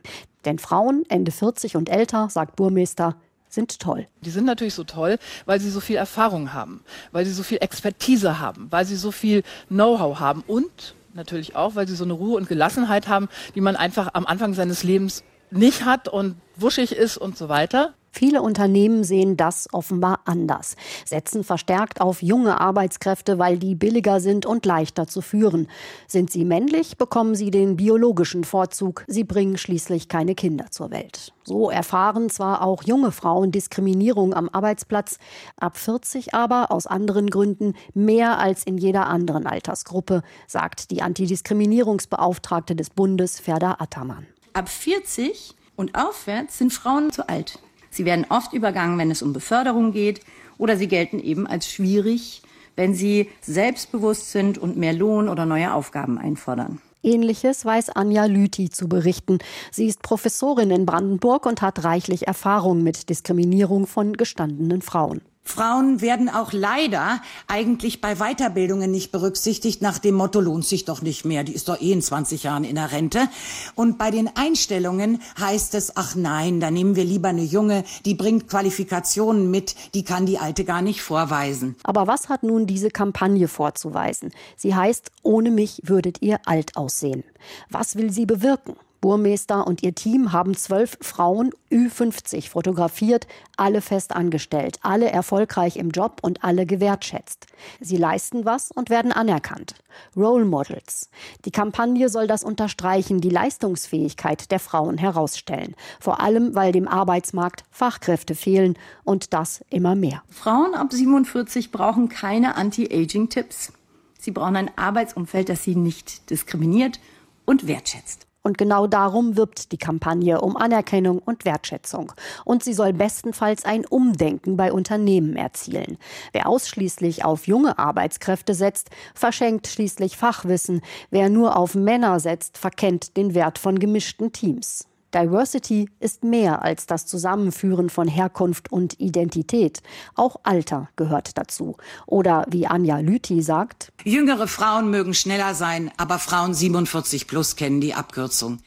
Denn 0.46 0.58
Frauen 0.58 1.04
Ende 1.08 1.30
40 1.30 1.76
und 1.76 1.90
älter, 1.90 2.30
sagt 2.30 2.56
Burmeister, 2.56 3.16
sind 3.50 3.78
toll. 3.78 4.06
Die 4.22 4.30
sind 4.30 4.44
natürlich 4.44 4.74
so 4.74 4.84
toll, 4.84 5.18
weil 5.46 5.60
sie 5.60 5.70
so 5.70 5.80
viel 5.80 5.96
Erfahrung 5.96 6.52
haben, 6.52 6.82
weil 7.12 7.24
sie 7.24 7.32
so 7.32 7.42
viel 7.42 7.58
Expertise 7.60 8.40
haben, 8.40 8.68
weil 8.70 8.84
sie 8.84 8.96
so 8.96 9.10
viel 9.10 9.42
Know-how 9.68 10.20
haben 10.20 10.44
und 10.46 10.94
natürlich 11.14 11.56
auch, 11.56 11.74
weil 11.74 11.88
sie 11.88 11.96
so 11.96 12.04
eine 12.04 12.12
Ruhe 12.12 12.36
und 12.36 12.48
Gelassenheit 12.48 13.08
haben, 13.08 13.28
die 13.54 13.60
man 13.60 13.76
einfach 13.76 14.10
am 14.14 14.26
Anfang 14.26 14.54
seines 14.54 14.82
Lebens 14.82 15.24
nicht 15.50 15.84
hat 15.84 16.08
und 16.08 16.36
wuschig 16.56 16.92
ist 16.92 17.16
und 17.16 17.36
so 17.36 17.48
weiter. 17.48 17.94
Viele 18.18 18.42
Unternehmen 18.42 19.04
sehen 19.04 19.36
das 19.36 19.68
offenbar 19.72 20.22
anders, 20.24 20.74
setzen 21.04 21.44
verstärkt 21.44 22.00
auf 22.00 22.20
junge 22.20 22.60
Arbeitskräfte, 22.60 23.38
weil 23.38 23.58
die 23.58 23.76
billiger 23.76 24.18
sind 24.18 24.44
und 24.44 24.66
leichter 24.66 25.06
zu 25.06 25.20
führen. 25.20 25.68
Sind 26.08 26.32
sie 26.32 26.44
männlich, 26.44 26.96
bekommen 26.96 27.36
sie 27.36 27.52
den 27.52 27.76
biologischen 27.76 28.42
Vorzug. 28.42 29.04
Sie 29.06 29.22
bringen 29.22 29.56
schließlich 29.56 30.08
keine 30.08 30.34
Kinder 30.34 30.72
zur 30.72 30.90
Welt. 30.90 31.32
So 31.44 31.70
erfahren 31.70 32.28
zwar 32.28 32.62
auch 32.62 32.82
junge 32.82 33.12
Frauen 33.12 33.52
Diskriminierung 33.52 34.34
am 34.34 34.48
Arbeitsplatz, 34.48 35.20
ab 35.56 35.76
40 35.76 36.34
aber 36.34 36.72
aus 36.72 36.88
anderen 36.88 37.30
Gründen 37.30 37.74
mehr 37.94 38.40
als 38.40 38.64
in 38.64 38.78
jeder 38.78 39.06
anderen 39.06 39.46
Altersgruppe, 39.46 40.22
sagt 40.48 40.90
die 40.90 41.02
Antidiskriminierungsbeauftragte 41.02 42.74
des 42.74 42.90
Bundes, 42.90 43.38
Ferda 43.38 43.76
Attermann. 43.78 44.26
Ab 44.54 44.68
40 44.68 45.54
und 45.76 45.94
aufwärts 45.94 46.58
sind 46.58 46.72
Frauen 46.72 47.12
zu 47.12 47.28
alt. 47.28 47.60
Sie 47.90 48.04
werden 48.04 48.26
oft 48.28 48.52
übergangen, 48.52 48.98
wenn 48.98 49.10
es 49.10 49.22
um 49.22 49.32
Beförderung 49.32 49.92
geht, 49.92 50.20
oder 50.58 50.76
sie 50.76 50.88
gelten 50.88 51.20
eben 51.20 51.46
als 51.46 51.70
schwierig, 51.70 52.42
wenn 52.76 52.94
sie 52.94 53.28
selbstbewusst 53.40 54.32
sind 54.32 54.58
und 54.58 54.76
mehr 54.76 54.92
Lohn 54.92 55.28
oder 55.28 55.46
neue 55.46 55.72
Aufgaben 55.72 56.18
einfordern. 56.18 56.80
Ähnliches 57.02 57.64
weiß 57.64 57.90
Anja 57.90 58.24
Lüthi 58.24 58.70
zu 58.70 58.88
berichten. 58.88 59.38
Sie 59.70 59.86
ist 59.86 60.02
Professorin 60.02 60.70
in 60.70 60.84
Brandenburg 60.84 61.46
und 61.46 61.62
hat 61.62 61.84
reichlich 61.84 62.26
Erfahrung 62.26 62.82
mit 62.82 63.08
Diskriminierung 63.08 63.86
von 63.86 64.14
gestandenen 64.14 64.82
Frauen. 64.82 65.20
Frauen 65.48 66.02
werden 66.02 66.28
auch 66.28 66.52
leider 66.52 67.22
eigentlich 67.46 68.00
bei 68.00 68.16
Weiterbildungen 68.16 68.90
nicht 68.90 69.12
berücksichtigt, 69.12 69.80
nach 69.80 69.98
dem 69.98 70.14
Motto 70.14 70.40
lohnt 70.40 70.66
sich 70.66 70.84
doch 70.84 71.00
nicht 71.00 71.24
mehr, 71.24 71.42
die 71.42 71.54
ist 71.54 71.68
doch 71.68 71.80
eh 71.80 71.92
in 71.92 72.02
20 72.02 72.42
Jahren 72.42 72.64
in 72.64 72.76
der 72.76 72.92
Rente. 72.92 73.28
Und 73.74 73.96
bei 73.96 74.10
den 74.10 74.30
Einstellungen 74.36 75.22
heißt 75.40 75.74
es, 75.74 75.96
ach 75.96 76.14
nein, 76.14 76.60
da 76.60 76.70
nehmen 76.70 76.96
wir 76.96 77.04
lieber 77.04 77.28
eine 77.28 77.42
Junge, 77.42 77.84
die 78.04 78.14
bringt 78.14 78.48
Qualifikationen 78.48 79.50
mit, 79.50 79.74
die 79.94 80.04
kann 80.04 80.26
die 80.26 80.38
Alte 80.38 80.64
gar 80.64 80.82
nicht 80.82 81.00
vorweisen. 81.00 81.76
Aber 81.82 82.06
was 82.06 82.28
hat 82.28 82.42
nun 82.42 82.66
diese 82.66 82.90
Kampagne 82.90 83.48
vorzuweisen? 83.48 84.32
Sie 84.56 84.74
heißt, 84.74 85.10
ohne 85.22 85.50
mich 85.50 85.80
würdet 85.84 86.20
ihr 86.20 86.40
alt 86.44 86.76
aussehen. 86.76 87.24
Was 87.70 87.96
will 87.96 88.12
sie 88.12 88.26
bewirken? 88.26 88.76
Burmeister 89.00 89.66
und 89.66 89.82
ihr 89.82 89.94
Team 89.94 90.32
haben 90.32 90.54
zwölf 90.56 90.98
Frauen 91.00 91.50
Ü50 91.70 92.48
fotografiert, 92.48 93.26
alle 93.56 93.80
fest 93.80 94.14
angestellt, 94.14 94.78
alle 94.82 95.10
erfolgreich 95.10 95.76
im 95.76 95.90
Job 95.90 96.18
und 96.22 96.44
alle 96.44 96.66
gewertschätzt. 96.66 97.46
Sie 97.80 97.96
leisten 97.96 98.44
was 98.44 98.70
und 98.70 98.90
werden 98.90 99.12
anerkannt. 99.12 99.74
Role 100.16 100.44
Models. 100.44 101.10
Die 101.44 101.50
Kampagne 101.50 102.08
soll 102.08 102.26
das 102.26 102.44
unterstreichen, 102.44 103.20
die 103.20 103.30
Leistungsfähigkeit 103.30 104.50
der 104.50 104.60
Frauen 104.60 104.98
herausstellen. 104.98 105.74
Vor 106.00 106.20
allem, 106.20 106.54
weil 106.54 106.72
dem 106.72 106.88
Arbeitsmarkt 106.88 107.64
Fachkräfte 107.70 108.34
fehlen 108.34 108.74
und 109.04 109.32
das 109.32 109.64
immer 109.70 109.94
mehr. 109.94 110.22
Frauen 110.28 110.74
ab 110.74 110.92
47 110.92 111.72
brauchen 111.72 112.08
keine 112.08 112.56
Anti-Aging-Tipps. 112.56 113.72
Sie 114.18 114.30
brauchen 114.30 114.56
ein 114.56 114.70
Arbeitsumfeld, 114.76 115.48
das 115.48 115.62
sie 115.62 115.76
nicht 115.76 116.30
diskriminiert 116.30 117.00
und 117.44 117.66
wertschätzt. 117.66 118.27
Und 118.48 118.56
genau 118.56 118.86
darum 118.86 119.36
wirbt 119.36 119.72
die 119.72 119.76
Kampagne 119.76 120.40
um 120.40 120.56
Anerkennung 120.56 121.18
und 121.18 121.44
Wertschätzung. 121.44 122.14
Und 122.46 122.64
sie 122.64 122.72
soll 122.72 122.94
bestenfalls 122.94 123.66
ein 123.66 123.84
Umdenken 123.84 124.56
bei 124.56 124.72
Unternehmen 124.72 125.36
erzielen. 125.36 125.98
Wer 126.32 126.48
ausschließlich 126.48 127.26
auf 127.26 127.46
junge 127.46 127.78
Arbeitskräfte 127.78 128.54
setzt, 128.54 128.88
verschenkt 129.14 129.66
schließlich 129.66 130.16
Fachwissen. 130.16 130.80
Wer 131.10 131.28
nur 131.28 131.58
auf 131.58 131.74
Männer 131.74 132.20
setzt, 132.20 132.56
verkennt 132.56 133.18
den 133.18 133.34
Wert 133.34 133.58
von 133.58 133.78
gemischten 133.78 134.32
Teams. 134.32 134.87
Diversity 135.14 135.88
ist 136.00 136.24
mehr 136.24 136.62
als 136.62 136.86
das 136.86 137.06
Zusammenführen 137.06 137.90
von 137.90 138.08
Herkunft 138.08 138.70
und 138.70 139.00
Identität. 139.00 139.80
Auch 140.14 140.36
Alter 140.42 140.88
gehört 140.96 141.38
dazu. 141.38 141.76
Oder 142.06 142.44
wie 142.48 142.66
Anja 142.66 142.98
Lüthi 142.98 143.42
sagt, 143.42 143.92
Jüngere 144.04 144.48
Frauen 144.48 144.90
mögen 144.90 145.14
schneller 145.14 145.54
sein, 145.54 145.90
aber 145.96 146.18
Frauen 146.18 146.54
47 146.54 147.26
plus 147.26 147.56
kennen 147.56 147.80
die 147.80 147.94
Abkürzung. 147.94 148.58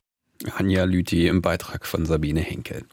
Anja 0.57 0.85
Lüthi 0.85 1.27
im 1.27 1.41
Beitrag 1.41 1.85
von 1.85 2.05
Sabine 2.05 2.41
Henkel. 2.41 2.85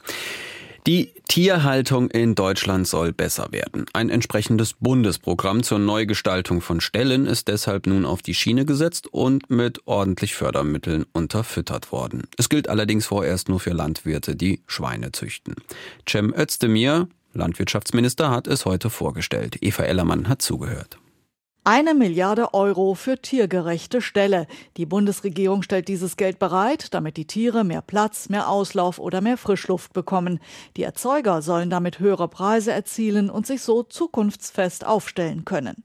Die 0.88 1.12
Tierhaltung 1.28 2.10
in 2.10 2.34
Deutschland 2.34 2.88
soll 2.88 3.12
besser 3.12 3.48
werden. 3.50 3.84
Ein 3.92 4.08
entsprechendes 4.08 4.72
Bundesprogramm 4.72 5.62
zur 5.62 5.78
Neugestaltung 5.78 6.62
von 6.62 6.80
Ställen 6.80 7.26
ist 7.26 7.48
deshalb 7.48 7.86
nun 7.86 8.06
auf 8.06 8.22
die 8.22 8.32
Schiene 8.32 8.64
gesetzt 8.64 9.06
und 9.06 9.50
mit 9.50 9.86
ordentlich 9.86 10.34
Fördermitteln 10.34 11.04
unterfüttert 11.12 11.92
worden. 11.92 12.22
Es 12.38 12.48
gilt 12.48 12.70
allerdings 12.70 13.04
vorerst 13.04 13.50
nur 13.50 13.60
für 13.60 13.74
Landwirte, 13.74 14.34
die 14.34 14.62
Schweine 14.66 15.12
züchten. 15.12 15.56
Cem 16.08 16.32
Özdemir, 16.32 17.06
Landwirtschaftsminister, 17.34 18.30
hat 18.30 18.46
es 18.46 18.64
heute 18.64 18.88
vorgestellt. 18.88 19.58
Eva 19.60 19.82
Ellermann 19.82 20.26
hat 20.26 20.40
zugehört. 20.40 20.98
Eine 21.70 21.92
Milliarde 21.92 22.54
Euro 22.54 22.94
für 22.94 23.20
tiergerechte 23.20 24.00
Ställe. 24.00 24.46
Die 24.78 24.86
Bundesregierung 24.86 25.60
stellt 25.60 25.88
dieses 25.88 26.16
Geld 26.16 26.38
bereit, 26.38 26.94
damit 26.94 27.18
die 27.18 27.26
Tiere 27.26 27.62
mehr 27.62 27.82
Platz, 27.82 28.30
mehr 28.30 28.48
Auslauf 28.48 28.98
oder 28.98 29.20
mehr 29.20 29.36
Frischluft 29.36 29.92
bekommen. 29.92 30.40
Die 30.78 30.82
Erzeuger 30.82 31.42
sollen 31.42 31.68
damit 31.68 31.98
höhere 31.98 32.28
Preise 32.28 32.72
erzielen 32.72 33.28
und 33.28 33.46
sich 33.46 33.60
so 33.60 33.82
zukunftsfest 33.82 34.86
aufstellen 34.86 35.44
können. 35.44 35.84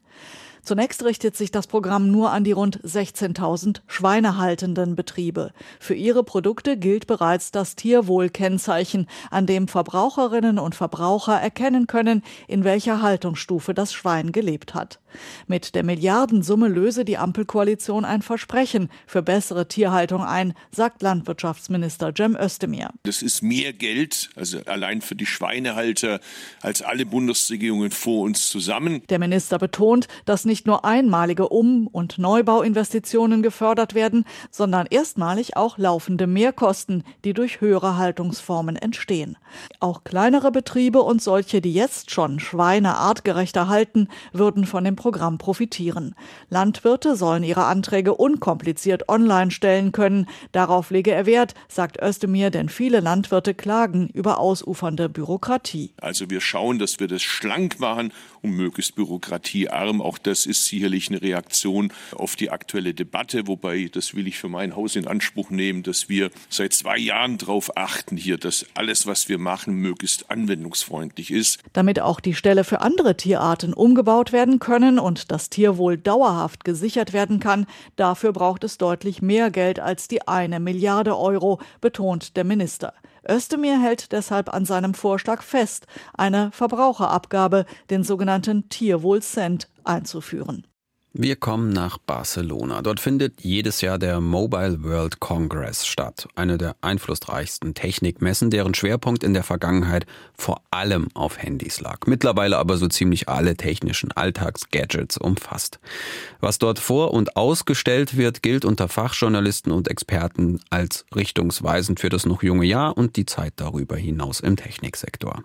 Zunächst 0.63 1.03
richtet 1.03 1.35
sich 1.35 1.51
das 1.51 1.67
Programm 1.67 2.09
nur 2.09 2.31
an 2.31 2.45
die 2.45 2.53
rund 2.53 2.81
16.000 2.83 3.81
schweinehaltenden 3.87 4.95
Betriebe. 4.95 5.51
Für 5.79 5.93
ihre 5.93 6.23
Produkte 6.23 6.77
gilt 6.77 7.05
bereits 7.05 7.51
das 7.51 7.75
Tierwohlkennzeichen, 7.75 9.07
an 9.29 9.45
dem 9.45 9.67
Verbraucherinnen 9.67 10.59
und 10.59 10.73
Verbraucher 10.73 11.39
erkennen 11.39 11.85
können, 11.87 12.23
in 12.47 12.63
welcher 12.63 13.01
Haltungsstufe 13.01 13.73
das 13.73 13.93
Schwein 13.93 14.31
gelebt 14.31 14.73
hat. 14.73 14.99
Mit 15.47 15.75
der 15.75 15.83
Milliardensumme 15.83 16.67
löse 16.67 17.05
die 17.05 17.17
Ampelkoalition 17.17 18.05
ein 18.05 18.21
Versprechen 18.21 18.89
für 19.05 19.21
bessere 19.21 19.67
Tierhaltung 19.67 20.23
ein, 20.23 20.53
sagt 20.71 21.01
Landwirtschaftsminister 21.01 22.13
Cem 22.15 22.35
Özdemir. 22.35 22.89
Das 23.03 23.21
ist 23.21 23.43
mehr 23.43 23.73
Geld, 23.73 24.29
also 24.35 24.59
allein 24.65 25.01
für 25.01 25.15
die 25.15 25.25
Schweinehalter, 25.25 26.19
als 26.61 26.81
alle 26.81 27.05
Bundesregierungen 27.05 27.91
vor 27.91 28.23
uns 28.23 28.49
zusammen. 28.49 29.03
Der 29.09 29.19
Minister 29.19 29.59
betont, 29.59 30.07
dass 30.25 30.45
nicht 30.45 30.52
nur 30.65 30.85
einmalige 30.85 31.49
Um- 31.49 31.87
und 31.87 32.17
Neubauinvestitionen 32.19 33.41
gefördert 33.41 33.93
werden, 33.93 34.25
sondern 34.51 34.87
erstmalig 34.87 35.57
auch 35.57 35.77
laufende 35.77 36.27
Mehrkosten, 36.27 37.03
die 37.25 37.33
durch 37.33 37.61
höhere 37.61 37.97
Haltungsformen 37.97 38.75
entstehen. 38.75 39.37
Auch 39.79 40.03
kleinere 40.03 40.51
Betriebe 40.51 41.01
und 41.01 41.21
solche, 41.21 41.61
die 41.61 41.73
jetzt 41.73 42.11
schon 42.11 42.39
Schweine 42.39 42.97
artgerechter 42.97 43.67
halten, 43.67 44.07
würden 44.31 44.65
von 44.65 44.83
dem 44.83 44.95
Programm 44.95 45.37
profitieren. 45.37 46.15
Landwirte 46.49 47.15
sollen 47.15 47.43
ihre 47.43 47.65
Anträge 47.65 48.15
unkompliziert 48.15 49.09
online 49.09 49.51
stellen 49.51 49.91
können. 49.91 50.27
Darauf 50.51 50.91
lege 50.91 51.11
er 51.11 51.25
Wert, 51.25 51.53
sagt 51.67 52.01
Özdemir, 52.01 52.49
denn 52.49 52.69
viele 52.69 52.99
Landwirte 52.99 53.53
klagen 53.53 54.09
über 54.13 54.39
ausufernde 54.39 55.09
Bürokratie. 55.09 55.91
Also 56.01 56.29
wir 56.29 56.41
schauen, 56.41 56.79
dass 56.79 56.99
wir 56.99 57.07
das 57.07 57.21
schlank 57.21 57.79
machen 57.79 58.13
und 58.41 58.51
möglichst 58.51 58.95
bürokratiearm. 58.95 60.01
Auch 60.01 60.17
das 60.17 60.42
ist 60.45 60.65
sicherlich 60.65 61.09
eine 61.09 61.21
Reaktion 61.21 61.91
auf 62.15 62.35
die 62.35 62.51
aktuelle 62.51 62.93
Debatte, 62.93 63.47
wobei 63.47 63.89
das 63.91 64.13
will 64.13 64.27
ich 64.27 64.37
für 64.37 64.49
mein 64.49 64.75
Haus 64.75 64.95
in 64.95 65.07
Anspruch 65.07 65.49
nehmen, 65.49 65.83
dass 65.83 66.09
wir 66.09 66.29
seit 66.49 66.73
zwei 66.73 66.97
Jahren 66.97 67.37
darauf 67.37 67.77
achten 67.77 68.17
hier, 68.17 68.37
dass 68.37 68.65
alles, 68.73 69.07
was 69.07 69.29
wir 69.29 69.37
machen, 69.37 69.75
möglichst 69.75 70.29
anwendungsfreundlich 70.29 71.31
ist. 71.31 71.59
Damit 71.73 71.99
auch 71.99 72.19
die 72.19 72.35
Ställe 72.35 72.63
für 72.63 72.81
andere 72.81 73.17
Tierarten 73.17 73.73
umgebaut 73.73 74.31
werden 74.31 74.59
können, 74.59 74.73
können 74.73 74.97
und 74.97 75.31
das 75.31 75.49
Tierwohl 75.49 75.97
dauerhaft 75.97 76.63
gesichert 76.63 77.13
werden 77.13 77.39
kann, 77.39 77.67
dafür 77.95 78.33
braucht 78.33 78.63
es 78.63 78.77
deutlich 78.77 79.21
mehr 79.21 79.51
Geld 79.51 79.79
als 79.79 80.07
die 80.07 80.27
eine 80.27 80.59
Milliarde 80.59 81.17
Euro, 81.17 81.59
betont 81.79 82.35
der 82.35 82.43
Minister. 82.43 82.93
Özdemir 83.29 83.79
hält 83.79 84.11
deshalb 84.11 84.53
an 84.53 84.65
seinem 84.65 84.93
Vorschlag 84.93 85.43
fest, 85.43 85.87
eine 86.13 86.51
Verbraucherabgabe, 86.51 87.65
den 87.89 88.03
sogenannten 88.03 88.67
Tierwohlcent, 88.67 89.69
einzuführen. 89.85 90.65
Wir 91.15 91.35
kommen 91.35 91.69
nach 91.69 91.99
Barcelona. 91.99 92.81
Dort 92.81 92.99
findet 92.99 93.41
jedes 93.41 93.81
Jahr 93.81 93.99
der 93.99 94.19
Mobile 94.19 94.83
World 94.83 95.19
Congress 95.19 95.85
statt, 95.85 96.27
eine 96.33 96.57
der 96.57 96.75
einflussreichsten 96.81 97.75
Technikmessen, 97.75 98.49
deren 98.49 98.73
Schwerpunkt 98.73 99.23
in 99.23 99.35
der 99.35 99.43
Vergangenheit 99.43 100.07
vor 100.35 100.63
allem 100.71 101.09
auf 101.13 101.37
Handys 101.37 101.81
lag, 101.81 102.07
mittlerweile 102.07 102.57
aber 102.57 102.77
so 102.77 102.87
ziemlich 102.87 103.29
alle 103.29 103.55
technischen 103.55 104.11
Alltagsgadgets 104.11 105.19
umfasst. 105.19 105.79
Was 106.39 106.57
dort 106.57 106.79
vor 106.79 107.13
und 107.13 107.37
ausgestellt 107.37 108.17
wird, 108.17 108.41
gilt 108.41 108.65
unter 108.65 108.87
Fachjournalisten 108.87 109.71
und 109.71 109.89
Experten 109.89 110.61
als 110.71 111.05
richtungsweisend 111.15 111.99
für 111.99 112.09
das 112.09 112.25
noch 112.25 112.41
junge 112.41 112.65
Jahr 112.65 112.97
und 112.97 113.17
die 113.17 113.27
Zeit 113.27 113.53
darüber 113.57 113.97
hinaus 113.97 114.39
im 114.39 114.55
Techniksektor. 114.55 115.43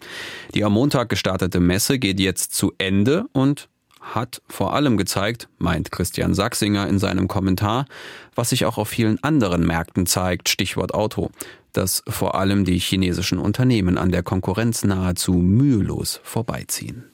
Die 0.54 0.64
am 0.64 0.72
Montag 0.72 1.10
gestartete 1.10 1.60
Messe 1.60 1.98
geht 1.98 2.18
jetzt 2.20 2.54
zu 2.54 2.72
Ende 2.78 3.26
und 3.34 3.68
hat 4.14 4.42
vor 4.48 4.74
allem 4.74 4.96
gezeigt, 4.96 5.48
meint 5.58 5.90
Christian 5.90 6.34
Sachsinger 6.34 6.88
in 6.88 6.98
seinem 6.98 7.28
Kommentar, 7.28 7.86
was 8.34 8.50
sich 8.50 8.64
auch 8.64 8.78
auf 8.78 8.88
vielen 8.88 9.22
anderen 9.22 9.66
Märkten 9.66 10.06
zeigt, 10.06 10.48
Stichwort 10.48 10.94
Auto, 10.94 11.30
dass 11.72 12.02
vor 12.08 12.34
allem 12.34 12.64
die 12.64 12.78
chinesischen 12.78 13.38
Unternehmen 13.38 13.98
an 13.98 14.10
der 14.10 14.22
Konkurrenz 14.22 14.84
nahezu 14.84 15.34
mühelos 15.34 16.20
vorbeiziehen. 16.22 17.04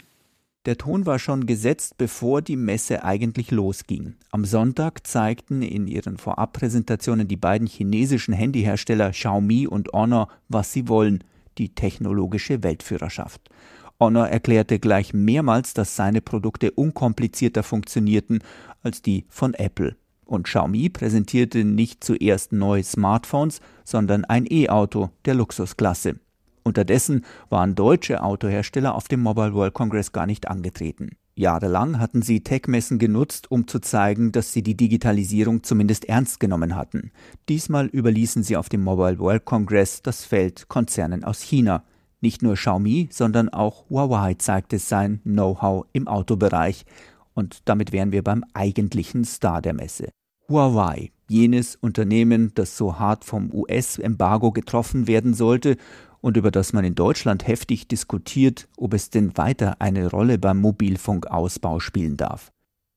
Der 0.66 0.78
Ton 0.78 1.04
war 1.04 1.18
schon 1.18 1.44
gesetzt, 1.44 1.98
bevor 1.98 2.40
die 2.40 2.57
Messe 2.57 3.04
eigentlich 3.04 3.50
losging. 3.50 4.14
Am 4.30 4.46
Sonntag 4.46 5.07
zeigten 5.07 5.61
in 5.61 5.87
ihren 5.87 6.16
Vorabpräsentationen 6.16 7.28
die 7.28 7.37
beiden 7.37 7.66
chinesischen 7.66 8.33
Handyhersteller 8.33 9.11
Xiaomi 9.11 9.66
und 9.66 9.92
Honor, 9.92 10.28
was 10.48 10.72
sie 10.72 10.88
wollen, 10.88 11.22
die 11.59 11.74
technologische 11.74 12.62
Weltführerschaft. 12.62 13.42
Honor 14.04 14.28
erklärte 14.28 14.78
gleich 14.78 15.14
mehrmals, 15.14 15.72
dass 15.72 15.96
seine 15.96 16.20
Produkte 16.20 16.70
unkomplizierter 16.70 17.62
funktionierten 17.62 18.40
als 18.82 19.00
die 19.00 19.24
von 19.30 19.54
Apple. 19.54 19.96
Und 20.26 20.44
Xiaomi 20.44 20.90
präsentierte 20.90 21.64
nicht 21.64 22.04
zuerst 22.04 22.52
neue 22.52 22.84
Smartphones, 22.84 23.60
sondern 23.84 24.26
ein 24.26 24.46
E-Auto 24.46 25.08
der 25.24 25.34
Luxusklasse. 25.34 26.16
Unterdessen 26.64 27.24
waren 27.48 27.74
deutsche 27.74 28.22
Autohersteller 28.22 28.94
auf 28.94 29.08
dem 29.08 29.20
Mobile 29.20 29.54
World 29.54 29.72
Congress 29.72 30.12
gar 30.12 30.26
nicht 30.26 30.48
angetreten. 30.48 31.16
Jahrelang 31.34 31.98
hatten 31.98 32.20
sie 32.20 32.42
Tech-Messen 32.42 32.98
genutzt, 32.98 33.50
um 33.50 33.66
zu 33.66 33.80
zeigen, 33.80 34.32
dass 34.32 34.52
sie 34.52 34.62
die 34.62 34.76
Digitalisierung 34.76 35.62
zumindest 35.62 36.04
ernst 36.04 36.40
genommen 36.40 36.76
hatten. 36.76 37.10
Diesmal 37.48 37.86
überließen 37.86 38.42
sie 38.42 38.56
auf 38.56 38.68
dem 38.68 38.84
Mobile 38.84 39.18
World 39.18 39.44
Congress 39.46 40.02
das 40.02 40.24
Feld 40.24 40.68
Konzernen 40.68 41.24
aus 41.24 41.40
China. 41.40 41.84
Nicht 42.24 42.40
nur 42.40 42.54
Xiaomi, 42.54 43.10
sondern 43.12 43.50
auch 43.50 43.90
Huawei 43.90 44.32
zeigte 44.32 44.78
sein 44.78 45.20
Know-how 45.24 45.84
im 45.92 46.08
Autobereich. 46.08 46.87
Und 47.34 47.58
damit 47.66 47.92
wären 47.92 48.12
wir 48.12 48.24
beim 48.24 48.46
eigentlichen 48.54 49.26
Star 49.26 49.60
der 49.60 49.74
Messe. 49.74 50.08
Huawei, 50.48 51.12
jenes 51.28 51.76
Unternehmen, 51.76 52.50
das 52.54 52.78
so 52.78 52.98
hart 52.98 53.26
vom 53.26 53.52
US-Embargo 53.52 54.52
getroffen 54.52 55.06
werden 55.06 55.34
sollte 55.34 55.76
und 56.22 56.38
über 56.38 56.50
das 56.50 56.72
man 56.72 56.87
in 56.87 56.94
Deutschland 56.94 57.46
heftig 57.46 57.88
diskutiert, 57.88 58.68
ob 58.78 58.94
es 58.94 59.10
denn 59.10 59.37
weiter 59.37 59.82
eine 59.82 60.08
Rolle 60.08 60.38
beim 60.38 60.62
Mobilfunkausbau 60.62 61.78
spielen 61.78 62.16
darf. 62.16 62.50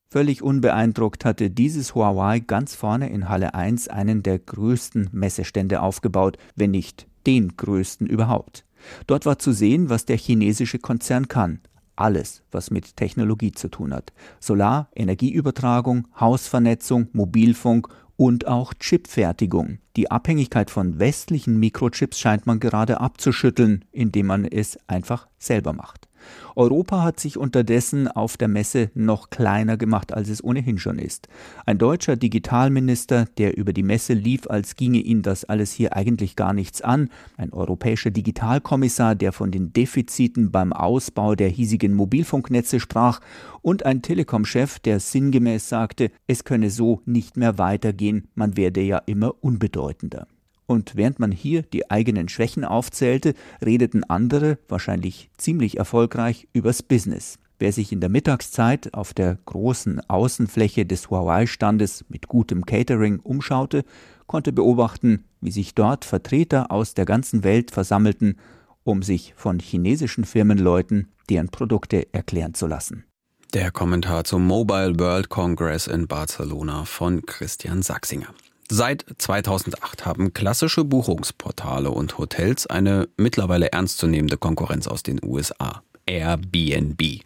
Völlig 0.09 0.41
unbeeindruckt 0.41 1.25
hatte 1.25 1.49
dieses 1.49 1.95
Huawei 1.95 2.39
ganz 2.39 2.75
vorne 2.75 3.09
in 3.09 3.27
Halle 3.27 3.55
1 3.55 3.89
einen 3.89 4.23
der 4.23 4.39
größten 4.39 5.09
Messestände 5.11 5.81
aufgebaut, 5.81 6.37
wenn 6.55 6.71
nicht 6.71 7.07
den 7.25 7.57
größten 7.57 8.07
überhaupt. 8.07 8.63
Dort 9.07 9.25
war 9.25 9.39
zu 9.39 9.51
sehen, 9.51 9.89
was 9.89 10.05
der 10.05 10.17
chinesische 10.17 10.79
Konzern 10.79 11.27
kann. 11.27 11.61
Alles, 11.95 12.43
was 12.51 12.69
mit 12.69 12.95
Technologie 12.95 13.51
zu 13.51 13.69
tun 13.69 13.93
hat. 13.93 14.13
Solar, 14.39 14.89
Energieübertragung, 14.95 16.07
Hausvernetzung, 16.19 17.07
Mobilfunk 17.11 17.89
und 18.17 18.47
auch 18.47 18.73
Chipfertigung. 18.73 19.79
Die 19.95 20.11
Abhängigkeit 20.11 20.69
von 20.69 20.99
westlichen 20.99 21.59
Mikrochips 21.59 22.19
scheint 22.19 22.45
man 22.45 22.59
gerade 22.59 22.99
abzuschütteln, 22.99 23.85
indem 23.91 24.27
man 24.27 24.45
es 24.45 24.77
einfach 24.87 25.27
selber 25.39 25.73
macht. 25.73 26.07
Europa 26.55 27.03
hat 27.03 27.19
sich 27.19 27.37
unterdessen 27.37 28.07
auf 28.07 28.37
der 28.37 28.47
Messe 28.47 28.89
noch 28.93 29.29
kleiner 29.29 29.77
gemacht, 29.77 30.13
als 30.13 30.29
es 30.29 30.43
ohnehin 30.43 30.77
schon 30.77 30.99
ist. 30.99 31.27
Ein 31.65 31.77
deutscher 31.77 32.15
Digitalminister, 32.15 33.25
der 33.37 33.57
über 33.57 33.73
die 33.73 33.83
Messe 33.83 34.13
lief, 34.13 34.47
als 34.47 34.75
ginge 34.75 34.99
ihn 34.99 35.21
das 35.21 35.45
alles 35.45 35.71
hier 35.71 35.95
eigentlich 35.95 36.35
gar 36.35 36.53
nichts 36.53 36.81
an, 36.81 37.09
ein 37.37 37.53
europäischer 37.53 38.11
Digitalkommissar, 38.11 39.15
der 39.15 39.31
von 39.31 39.51
den 39.51 39.73
Defiziten 39.73 40.51
beim 40.51 40.73
Ausbau 40.73 41.35
der 41.35 41.49
hiesigen 41.49 41.93
Mobilfunknetze 41.93 42.79
sprach, 42.79 43.19
und 43.61 43.85
ein 43.85 44.01
Telekom-Chef, 44.01 44.79
der 44.79 44.99
sinngemäß 44.99 45.67
sagte, 45.67 46.11
es 46.25 46.43
könne 46.43 46.69
so 46.69 47.01
nicht 47.05 47.35
mehr 47.35 47.57
weitergehen, 47.57 48.29
man 48.33 48.55
werde 48.55 48.81
ja 48.81 48.99
immer 48.99 49.35
unbedeutender. 49.41 50.27
Und 50.67 50.95
während 50.95 51.17
man 51.19 51.31
hier 51.31 51.63
die 51.63 51.89
eigenen 51.89 52.29
Schwächen 52.29 52.65
aufzählte, 52.65 53.33
redeten 53.65 54.03
andere, 54.03 54.59
wahrscheinlich 54.67 55.29
ziemlich 55.37 55.77
erfolgreich, 55.77 56.47
übers 56.53 56.83
Business. 56.83 57.39
Wer 57.59 57.71
sich 57.71 57.91
in 57.91 58.01
der 58.01 58.09
Mittagszeit 58.09 58.93
auf 58.93 59.13
der 59.13 59.39
großen 59.45 60.01
Außenfläche 60.07 60.85
des 60.85 61.09
Huawei-Standes 61.09 62.05
mit 62.09 62.27
gutem 62.27 62.65
Catering 62.65 63.19
umschaute, 63.19 63.83
konnte 64.27 64.51
beobachten, 64.51 65.23
wie 65.41 65.51
sich 65.51 65.73
dort 65.73 66.05
Vertreter 66.05 66.69
aus 66.71 66.93
der 66.93 67.05
ganzen 67.05 67.43
Welt 67.43 67.71
versammelten, 67.71 68.37
um 68.83 69.01
sich 69.01 69.33
von 69.35 69.59
chinesischen 69.59 70.25
Firmenleuten 70.25 71.07
deren 71.29 71.49
Produkte 71.49 72.13
erklären 72.13 72.53
zu 72.53 72.67
lassen. 72.67 73.05
Der 73.53 73.71
Kommentar 73.71 74.25
zum 74.25 74.45
Mobile 74.45 74.99
World 74.99 75.29
Congress 75.29 75.87
in 75.87 76.07
Barcelona 76.07 76.85
von 76.85 77.25
Christian 77.25 77.81
Sachsinger. 77.81 78.33
Seit 78.69 79.05
2008 79.17 80.05
haben 80.05 80.33
klassische 80.33 80.83
Buchungsportale 80.83 81.89
und 81.89 82.17
Hotels 82.17 82.67
eine 82.67 83.07
mittlerweile 83.15 83.71
ernstzunehmende 83.71 84.37
Konkurrenz 84.37 84.87
aus 84.87 85.03
den 85.03 85.21
USA. 85.23 85.83
Airbnb. 86.05 87.21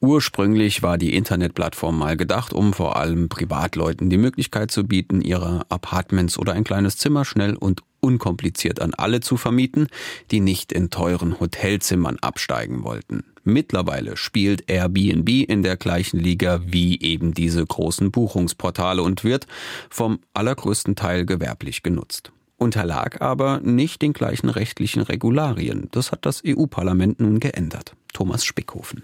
Ursprünglich 0.00 0.82
war 0.82 0.98
die 0.98 1.14
Internetplattform 1.16 1.98
mal 1.98 2.16
gedacht, 2.16 2.52
um 2.52 2.72
vor 2.72 2.96
allem 2.96 3.28
Privatleuten 3.28 4.10
die 4.10 4.18
Möglichkeit 4.18 4.70
zu 4.70 4.84
bieten, 4.84 5.20
ihre 5.20 5.62
Apartments 5.68 6.38
oder 6.38 6.52
ein 6.52 6.64
kleines 6.64 6.96
Zimmer 6.96 7.24
schnell 7.24 7.56
und 7.56 7.82
unkompliziert 8.00 8.80
an 8.80 8.94
alle 8.94 9.20
zu 9.20 9.36
vermieten, 9.36 9.88
die 10.30 10.40
nicht 10.40 10.72
in 10.72 10.90
teuren 10.90 11.40
Hotelzimmern 11.40 12.18
absteigen 12.20 12.84
wollten. 12.84 13.24
Mittlerweile 13.44 14.16
spielt 14.16 14.70
Airbnb 14.70 15.28
in 15.28 15.62
der 15.62 15.76
gleichen 15.76 16.18
Liga 16.18 16.60
wie 16.64 17.00
eben 17.00 17.34
diese 17.34 17.64
großen 17.64 18.10
Buchungsportale 18.10 19.02
und 19.02 19.22
wird 19.22 19.46
vom 19.90 20.18
allergrößten 20.32 20.96
Teil 20.96 21.26
gewerblich 21.26 21.82
genutzt 21.82 22.32
unterlag 22.64 23.20
aber 23.20 23.60
nicht 23.60 24.02
den 24.02 24.12
gleichen 24.12 24.48
rechtlichen 24.48 25.02
Regularien. 25.02 25.88
Das 25.92 26.12
hat 26.12 26.24
das 26.26 26.42
EU-Parlament 26.46 27.20
nun 27.20 27.38
geändert. 27.38 27.94
Thomas 28.12 28.44
Spickhofen. 28.44 29.02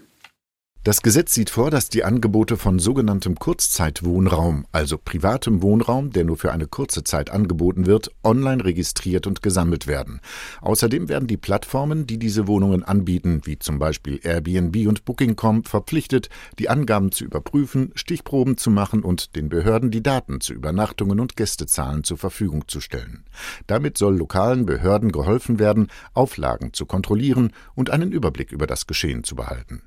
Das 0.83 1.03
Gesetz 1.03 1.35
sieht 1.35 1.51
vor, 1.51 1.69
dass 1.69 1.89
die 1.89 2.03
Angebote 2.03 2.57
von 2.57 2.79
sogenanntem 2.79 3.35
Kurzzeitwohnraum, 3.35 4.65
also 4.71 4.97
privatem 4.97 5.61
Wohnraum, 5.61 6.09
der 6.09 6.23
nur 6.23 6.37
für 6.37 6.51
eine 6.51 6.65
kurze 6.65 7.03
Zeit 7.03 7.29
angeboten 7.29 7.85
wird, 7.85 8.09
online 8.23 8.65
registriert 8.65 9.27
und 9.27 9.43
gesammelt 9.43 9.85
werden. 9.85 10.21
Außerdem 10.59 11.07
werden 11.07 11.27
die 11.27 11.37
Plattformen, 11.37 12.07
die 12.07 12.17
diese 12.17 12.47
Wohnungen 12.47 12.81
anbieten, 12.81 13.41
wie 13.43 13.59
zum 13.59 13.77
Beispiel 13.77 14.21
Airbnb 14.23 14.87
und 14.87 15.05
Booking.com, 15.05 15.65
verpflichtet, 15.65 16.29
die 16.57 16.67
Angaben 16.67 17.11
zu 17.11 17.25
überprüfen, 17.25 17.91
Stichproben 17.93 18.57
zu 18.57 18.71
machen 18.71 19.03
und 19.03 19.35
den 19.35 19.49
Behörden 19.49 19.91
die 19.91 20.01
Daten 20.01 20.41
zu 20.41 20.51
Übernachtungen 20.51 21.19
und 21.19 21.37
Gästezahlen 21.37 22.03
zur 22.03 22.17
Verfügung 22.17 22.67
zu 22.67 22.81
stellen. 22.81 23.23
Damit 23.67 23.99
soll 23.99 24.17
lokalen 24.17 24.65
Behörden 24.65 25.11
geholfen 25.11 25.59
werden, 25.59 25.89
Auflagen 26.15 26.73
zu 26.73 26.87
kontrollieren 26.87 27.53
und 27.75 27.91
einen 27.91 28.11
Überblick 28.11 28.51
über 28.51 28.65
das 28.65 28.87
Geschehen 28.87 29.23
zu 29.23 29.35
behalten. 29.35 29.83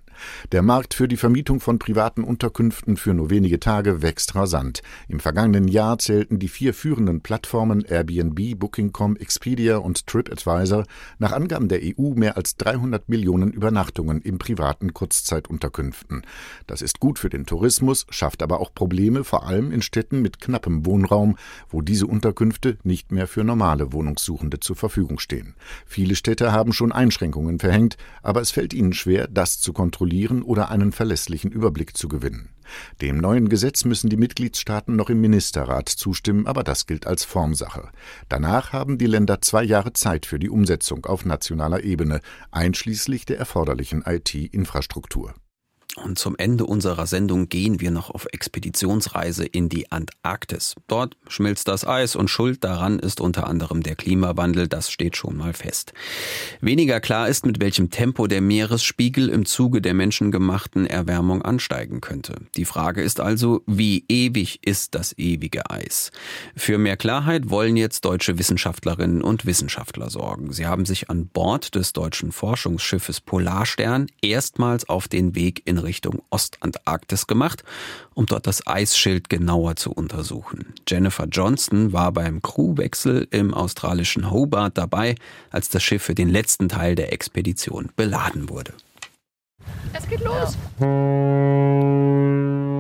Der 0.53 0.63
Markt 0.63 0.95
für 0.95 1.09
die 1.09 1.17
Vermietung 1.17 1.61
von 1.61 1.79
privaten 1.79 2.25
Unterkünften 2.25 2.97
für 2.97 3.15
nur 3.15 3.31
wenige 3.31 3.61
Tage 3.61 4.03
wächst 4.03 4.35
rasant. 4.35 4.83
Im 5.09 5.21
vergangenen 5.21 5.69
Jahr 5.69 5.99
zählten 5.99 6.39
die 6.39 6.49
vier 6.49 6.75
führenden 6.75 7.21
Plattformen 7.21 7.85
Airbnb, 7.85 8.59
Booking.com, 8.59 9.17
Expedia 9.17 9.79
und 9.79 10.07
TripAdvisor 10.07 10.85
nach 11.19 11.33
Angaben 11.33 11.69
der 11.69 11.81
EU 11.83 12.15
mehr 12.15 12.37
als 12.37 12.57
300 12.57 13.09
Millionen 13.09 13.53
Übernachtungen 13.53 14.21
in 14.21 14.39
privaten 14.39 14.95
Kurzzeitunterkünften. 14.95 16.23
Das 16.67 16.83
ist 16.83 17.01
gut 17.01 17.19
für 17.19 17.31
den 17.31 17.47
Tourismus, 17.47 18.07
schafft 18.11 18.43
aber 18.43 18.61
auch 18.61 18.73
Probleme, 18.75 19.25
vor 19.25 19.47
allem 19.47 19.73
in 19.73 19.83
Städten 19.83 20.23
mit 20.23 20.41
knappem 20.41 20.87
Wohnraum, 20.87 21.37
wo 21.69 21.83
diese 21.83 22.07
Unterkünfte 22.07 22.79
nicht 22.85 23.13
mehr 23.13 23.27
für 23.27 23.45
normale 23.45 23.93
Wohnungssuchende 23.93 24.61
zur 24.61 24.77
Verfügung 24.77 25.19
stehen. 25.19 25.55
Viele 25.87 26.17
Städte 26.17 26.53
haben 26.53 26.73
schon 26.73 26.93
Einschränkungen 26.93 27.59
verhängt, 27.59 27.97
aber 28.23 28.41
es 28.41 28.51
fällt 28.51 28.73
ihnen 28.73 28.93
schwer, 28.93 29.27
das 29.29 29.61
zu 29.61 29.73
kontrollieren 29.73 30.04
kontrollieren 30.05 30.43
oder 30.43 30.71
einen 30.71 30.93
verlässlichen 30.93 31.51
Überblick 31.51 31.97
zu 31.97 32.09
gewinnen. 32.09 32.51
Dem 33.01 33.17
neuen 33.19 33.49
Gesetz 33.49 33.85
müssen 33.87 34.11
die 34.11 34.19
Mitgliedstaaten 34.19 34.97
noch 34.97 35.09
im 35.09 35.21
Ministerrat 35.21 35.89
zustimmen, 35.89 36.47
aber 36.47 36.63
das 36.63 36.87
gilt 36.87 37.07
als 37.07 37.25
Formsache. 37.25 37.89
Danach 38.29 38.73
haben 38.73 38.99
die 38.99 39.07
Länder 39.07 39.41
zwei 39.41 39.65
Jahre 39.65 39.95
Zeit 39.95 40.27
für 40.27 40.39
die 40.39 40.51
Umsetzung 40.51 41.07
auf 41.07 41.25
nationaler 41.25 41.85
Ebene, 41.85 42.21
einschließlich 42.51 43.25
der 43.25 43.39
erforderlichen 43.39 44.03
IT-Infrastruktur. 44.07 45.35
Und 45.97 46.19
zum 46.19 46.35
Ende 46.37 46.67
unserer 46.67 47.07
Sendung 47.07 47.49
gehen 47.49 47.81
wir 47.81 47.93
noch 47.93 48.11
auf 48.11 48.27
Expeditionsreise 48.33 49.47
in 49.47 49.69
die 49.69 49.93
Antarktis. 49.93 50.75
Dort 50.89 51.17
schmilzt 51.29 51.69
das 51.69 51.87
Eis 51.87 52.17
und 52.17 52.29
Schuld 52.29 52.65
daran 52.65 52.99
ist 52.99 53.21
unter 53.21 53.47
anderem 53.47 53.83
der 53.83 53.95
Klimawandel, 53.95 54.67
das 54.67 54.91
steht 54.91 55.17
schon 55.17 55.37
mal 55.37 55.53
fest. 55.53 55.93
Weniger 56.61 57.01
klar 57.01 57.29
ist, 57.29 57.47
mit 57.47 57.61
welchem 57.61 57.91
Tempo 57.91 58.27
der 58.27 58.41
Meeresspiegel 58.41 59.29
im 59.29 59.47
Zuge 59.47 59.81
der 59.81 59.95
menschengemachten 59.95 60.87
Erwärmung 60.87 61.43
ansteigen 61.43 62.01
könnte. 62.01 62.35
Die 62.57 62.65
Frage 62.65 63.03
ist 63.03 63.21
also, 63.21 63.63
wie 63.67 64.05
ewig 64.09 64.67
ist 64.67 64.97
das 64.97 65.17
ewige 65.17 65.71
Eis? 65.71 66.11
Für 66.57 66.79
mehr 66.79 66.97
Klarheit 66.97 67.51
wollen 67.51 67.77
jetzt 67.77 68.05
deutsche 68.05 68.39
Wissenschaftlerinnen 68.39 69.23
und 69.23 69.47
Wissenschaftler 69.47 70.11
sorgen. 70.11 70.53
Sie 70.53 70.67
haben 70.67 70.87
sich 70.87 71.09
an 71.09 71.29
Bord 71.29 71.77
des 71.77 71.93
deutschen 71.93 72.33
Forschungsschiffes 72.33 73.21
Polarstern 73.21 74.09
erstmals 74.23 74.89
auf 74.89 75.07
den 75.07 75.37
Weg 75.37 75.63
in 75.67 75.84
Richtung 75.85 76.23
Ostantarktis 76.31 77.27
gemacht, 77.27 77.65
um 78.15 78.27
dort 78.27 78.47
das 78.47 78.67
Eisschild 78.67 79.29
genauer 79.29 79.77
zu 79.77 79.93
untersuchen. 79.93 80.75
Jennifer 80.89 81.27
Johnston 81.27 81.93
war 81.93 82.13
beim 82.13 82.43
Crewwechsel 82.43 83.29
im 83.31 83.55
australischen 83.55 84.31
Hobart 84.31 84.77
dabei, 84.79 85.15
als 85.51 85.69
das 85.69 85.83
Schiff 85.83 86.03
für 86.03 86.15
den 86.15 86.29
letzten 86.29 86.69
Teil 86.69 86.95
der 86.95 87.13
Expedition 87.13 87.91
beladen 87.97 88.49
wurde. 88.49 88.75
Es 89.93 90.09
geht 90.09 90.21
los. 90.21 90.57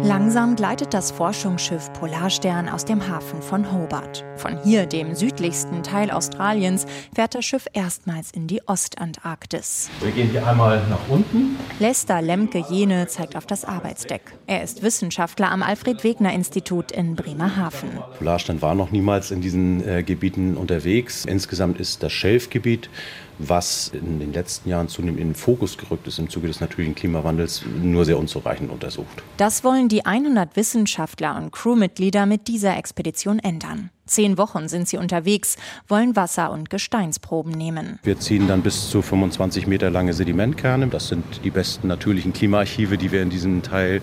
Langsam 0.04 0.54
gleitet 0.54 0.92
das 0.92 1.10
Forschungsschiff 1.10 1.90
Polarstern 1.94 2.68
aus 2.68 2.84
dem 2.84 3.08
Hafen 3.08 3.40
von 3.40 3.72
Hobart. 3.72 4.22
Von 4.36 4.62
hier, 4.62 4.84
dem 4.84 5.14
südlichsten 5.14 5.82
Teil 5.82 6.10
Australiens, 6.10 6.84
fährt 7.14 7.34
das 7.34 7.46
Schiff 7.46 7.66
erstmals 7.72 8.30
in 8.30 8.46
die 8.46 8.60
Ostantarktis. 8.66 9.88
Wir 10.02 10.10
gehen 10.10 10.28
hier 10.28 10.46
einmal 10.46 10.82
nach 10.90 11.08
unten. 11.08 11.56
Lester 11.78 12.20
Lemke-Jene 12.20 13.06
zeigt 13.06 13.34
auf 13.34 13.46
das 13.46 13.64
Arbeitsdeck. 13.64 14.20
Er 14.46 14.62
ist 14.62 14.82
Wissenschaftler 14.82 15.50
am 15.50 15.62
Alfred-Wegener-Institut 15.62 16.92
in 16.92 17.14
Bremerhaven. 17.16 17.88
Polarstern 18.18 18.60
war 18.60 18.74
noch 18.74 18.90
niemals 18.90 19.30
in 19.30 19.40
diesen 19.40 19.88
äh, 19.88 20.02
Gebieten 20.02 20.58
unterwegs. 20.58 21.24
Insgesamt 21.24 21.80
ist 21.80 22.02
das 22.02 22.12
Schelfgebiet 22.12 22.90
was 23.38 23.90
in 23.92 24.20
den 24.20 24.32
letzten 24.32 24.68
Jahren 24.68 24.88
zunehmend 24.88 25.20
in 25.20 25.28
den 25.28 25.34
Fokus 25.34 25.76
gerückt 25.76 26.06
ist 26.06 26.18
im 26.18 26.28
Zuge 26.28 26.48
des 26.48 26.60
natürlichen 26.60 26.94
Klimawandels, 26.94 27.64
nur 27.82 28.04
sehr 28.04 28.18
unzureichend 28.18 28.70
untersucht. 28.70 29.22
Das 29.36 29.64
wollen 29.64 29.88
die 29.88 30.06
100 30.06 30.56
Wissenschaftler 30.56 31.36
und 31.36 31.50
Crewmitglieder 31.50 32.26
mit 32.26 32.48
dieser 32.48 32.76
Expedition 32.76 33.38
ändern. 33.38 33.90
Zehn 34.06 34.36
Wochen 34.36 34.68
sind 34.68 34.86
sie 34.86 34.98
unterwegs, 34.98 35.56
wollen 35.88 36.14
Wasser- 36.14 36.50
und 36.50 36.68
Gesteinsproben 36.68 37.52
nehmen. 37.52 37.98
Wir 38.02 38.18
ziehen 38.20 38.46
dann 38.46 38.62
bis 38.62 38.90
zu 38.90 39.00
25 39.00 39.66
Meter 39.66 39.90
lange 39.90 40.12
Sedimentkerne. 40.12 40.88
Das 40.88 41.08
sind 41.08 41.24
die 41.42 41.50
besten 41.50 41.88
natürlichen 41.88 42.34
Klimaarchive, 42.34 42.98
die 42.98 43.12
wir 43.12 43.22
in 43.22 43.30
diesem 43.30 43.62
Teil 43.62 44.02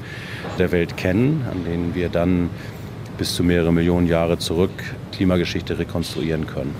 der 0.58 0.72
Welt 0.72 0.98
kennen, 0.98 1.46
an 1.52 1.63
denen 1.65 1.94
wir 1.94 2.10
dann 2.10 2.50
bis 3.20 3.36
zu 3.36 3.44
mehrere 3.44 3.72
Millionen 3.72 4.08
Jahre 4.08 4.39
zurück 4.39 4.72
Klimageschichte 5.12 5.78
rekonstruieren 5.78 6.48
können. 6.48 6.74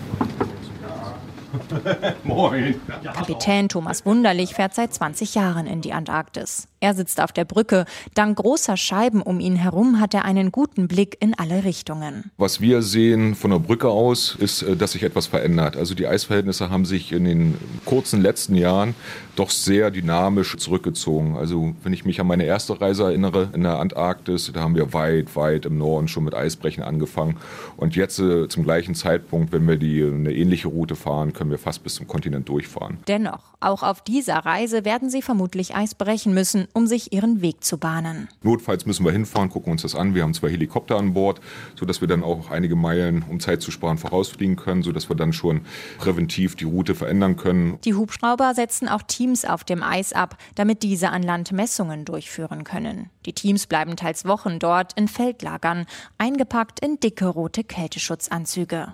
Moin. 2.24 2.80
Kapitän 3.04 3.68
Thomas 3.68 4.06
Wunderlich 4.06 4.54
fährt 4.54 4.74
seit 4.74 4.94
20 4.94 5.36
Jahren 5.36 5.68
in 5.68 5.82
die 5.82 5.94
Antarktis. 5.94 6.68
Er 6.84 6.96
sitzt 6.96 7.22
auf 7.22 7.32
der 7.32 7.46
Brücke. 7.46 7.86
Dank 8.16 8.40
großer 8.40 8.76
Scheiben 8.76 9.22
um 9.22 9.40
ihn 9.40 9.56
herum 9.56 10.00
hat 10.00 10.16
er 10.16 10.26
einen 10.26 10.52
guten 10.52 10.88
Blick 10.88 11.16
in 11.20 11.38
alle 11.38 11.64
Richtungen. 11.64 12.32
Was 12.38 12.60
wir 12.60 12.82
sehen 12.82 13.36
von 13.36 13.52
der 13.52 13.60
Brücke 13.60 13.88
aus, 13.88 14.36
ist, 14.36 14.64
äh, 14.64 14.76
dass 14.76 14.94
sich 14.94 15.04
etwas 15.04 15.28
verändert. 15.28 15.78
Also 15.78 15.94
die 15.94 16.08
Eisverhältnisse 16.08 16.72
haben 16.72 16.86
sich 16.86 17.12
in 17.12 17.26
den 17.26 17.58
kurzen 17.86 18.20
letzten 18.20 18.56
Jahren 18.56 18.96
doch 19.36 19.52
sehr 19.52 19.92
dynamisch 19.92 20.58
zurückgezogen. 20.58 21.38
Also 21.38 21.76
wenn 21.84 21.94
ich 21.94 22.04
mich 22.04 22.20
an 22.20 22.26
meine 22.26 22.46
erste 22.46 22.82
Reise 22.82 23.04
erinnere 23.04 23.50
in 23.54 23.62
der 23.62 23.80
Antarktis, 23.80 24.52
da 24.52 24.62
haben 24.62 24.74
wir 24.76 24.92
weit, 24.92 25.36
weit 25.36 25.68
im 25.68 25.78
Norden 25.78 26.08
schon 26.08 26.24
mit 26.24 26.34
Eisbrechen 26.34 26.82
angefangen. 26.82 27.38
Und 27.78 27.96
jetzt 27.96 28.18
äh, 28.18 28.48
zum 28.48 28.64
gleichen 28.64 28.96
Zeitpunkt, 28.96 29.52
wenn 29.52 29.68
wir 29.68 29.78
die 29.78 30.04
eine 30.04 30.34
ähnliche 30.34 30.68
Route 30.68 30.96
fahren, 30.96 31.34
können 31.34 31.52
wir 31.52 31.60
fast 31.60 31.84
bis 31.84 31.94
zum 31.94 32.08
Kontinent 32.08 32.50
durchfahren. 32.50 32.98
Dennoch, 33.08 33.52
auch 33.60 33.84
auf 33.84 34.02
dieser 34.02 34.38
Reise 34.38 34.84
werden 34.84 35.12
sie 35.12 35.22
vermutlich 35.22 35.76
Eis 35.76 35.94
brechen 35.94 36.34
müssen, 36.34 36.68
um 36.74 36.88
sich 36.88 37.14
ihren 37.14 37.42
Weg 37.42 37.64
zu 37.64 37.78
bahnen. 37.78 38.28
Notfalls 38.44 38.86
müssen 38.86 39.06
wir 39.06 39.12
hinfahren, 39.12 39.50
gucken 39.50 39.72
uns 39.72 39.82
das 39.82 39.96
an. 39.96 40.16
Wir 40.16 40.24
haben 40.24 40.34
zwei 40.34 40.50
Helikopter 40.50 40.98
an 40.98 41.14
Bord, 41.14 41.42
sodass 41.76 42.02
wir 42.02 42.08
dann 42.08 42.24
auch 42.24 42.50
einige 42.50 42.76
Meilen, 42.76 43.24
um 43.30 43.40
Zeit 43.40 43.62
zu 43.62 43.72
sparen, 43.72 43.98
vorausfliegen 43.98 44.56
können, 44.56 44.84
sodass 44.84 45.10
wir 45.10 45.16
dann 45.16 45.34
schon 45.34 45.62
präventiv 45.98 46.56
die 46.56 46.66
Route 46.66 46.96
verändern 46.96 47.36
können. 47.36 47.78
Die 47.84 47.94
Hubschrauber 47.94 48.54
setzen 48.56 48.88
auch 48.88 49.04
Teams 49.04 49.46
auf 49.46 49.64
dem 49.64 49.84
Eis 49.84 50.14
ab, 50.14 50.38
damit 50.56 50.84
diese 50.84 51.10
an 51.10 51.24
Land 51.24 51.52
Messungen 51.52 52.06
durchführen 52.06 52.64
können. 52.64 53.10
Die 53.26 53.34
Teams 53.34 53.68
bleiben 53.68 53.96
teils 53.96 54.26
Wochen 54.26 54.60
dort 54.60 54.94
in 54.94 55.08
Feldlagern, 55.08 55.86
eingepackt 56.18 56.80
in 56.80 57.00
dicke 57.00 57.28
rote 57.28 57.64
Kälteschutzanzüge. 57.64 58.94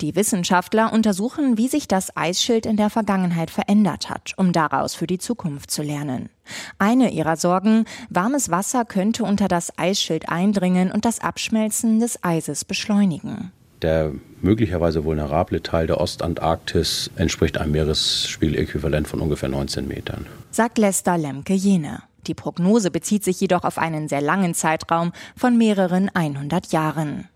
Die 0.00 0.16
Wissenschaftler 0.16 0.92
untersuchen, 0.92 1.58
wie 1.58 1.68
sich 1.68 1.88
das 1.88 2.16
Eisschild 2.16 2.66
in 2.66 2.76
der 2.76 2.90
Vergangenheit 2.90 3.50
verändert 3.50 4.10
hat, 4.10 4.34
um 4.36 4.52
daraus 4.52 4.94
für 4.94 5.06
die 5.06 5.18
Zukunft 5.18 5.70
zu 5.70 5.82
lernen. 5.82 6.28
Eine 6.78 7.10
ihrer 7.10 7.36
Sorgen, 7.36 7.84
warmes 8.08 8.50
Wasser 8.50 8.84
könnte 8.84 9.24
unter 9.24 9.48
das 9.48 9.76
Eisschild 9.78 10.28
eindringen 10.28 10.90
und 10.92 11.04
das 11.04 11.20
Abschmelzen 11.20 12.00
des 12.00 12.22
Eises 12.22 12.64
beschleunigen. 12.64 13.52
Der 13.82 14.12
möglicherweise 14.40 15.04
vulnerable 15.04 15.62
Teil 15.62 15.86
der 15.86 16.00
Ostantarktis 16.00 17.10
entspricht 17.16 17.58
einem 17.58 17.72
Meeresspiegeläquivalent 17.72 19.06
von 19.06 19.20
ungefähr 19.20 19.48
19 19.48 19.86
Metern. 19.86 20.26
Sagt 20.50 20.78
Lester 20.78 21.18
Lemke-Jene. 21.18 22.02
Die 22.26 22.34
Prognose 22.34 22.90
bezieht 22.90 23.22
sich 23.22 23.40
jedoch 23.40 23.64
auf 23.64 23.78
einen 23.78 24.08
sehr 24.08 24.20
langen 24.20 24.54
Zeitraum 24.54 25.12
von 25.36 25.56
mehreren 25.56 26.10
100 26.12 26.72
Jahren. 26.72 27.28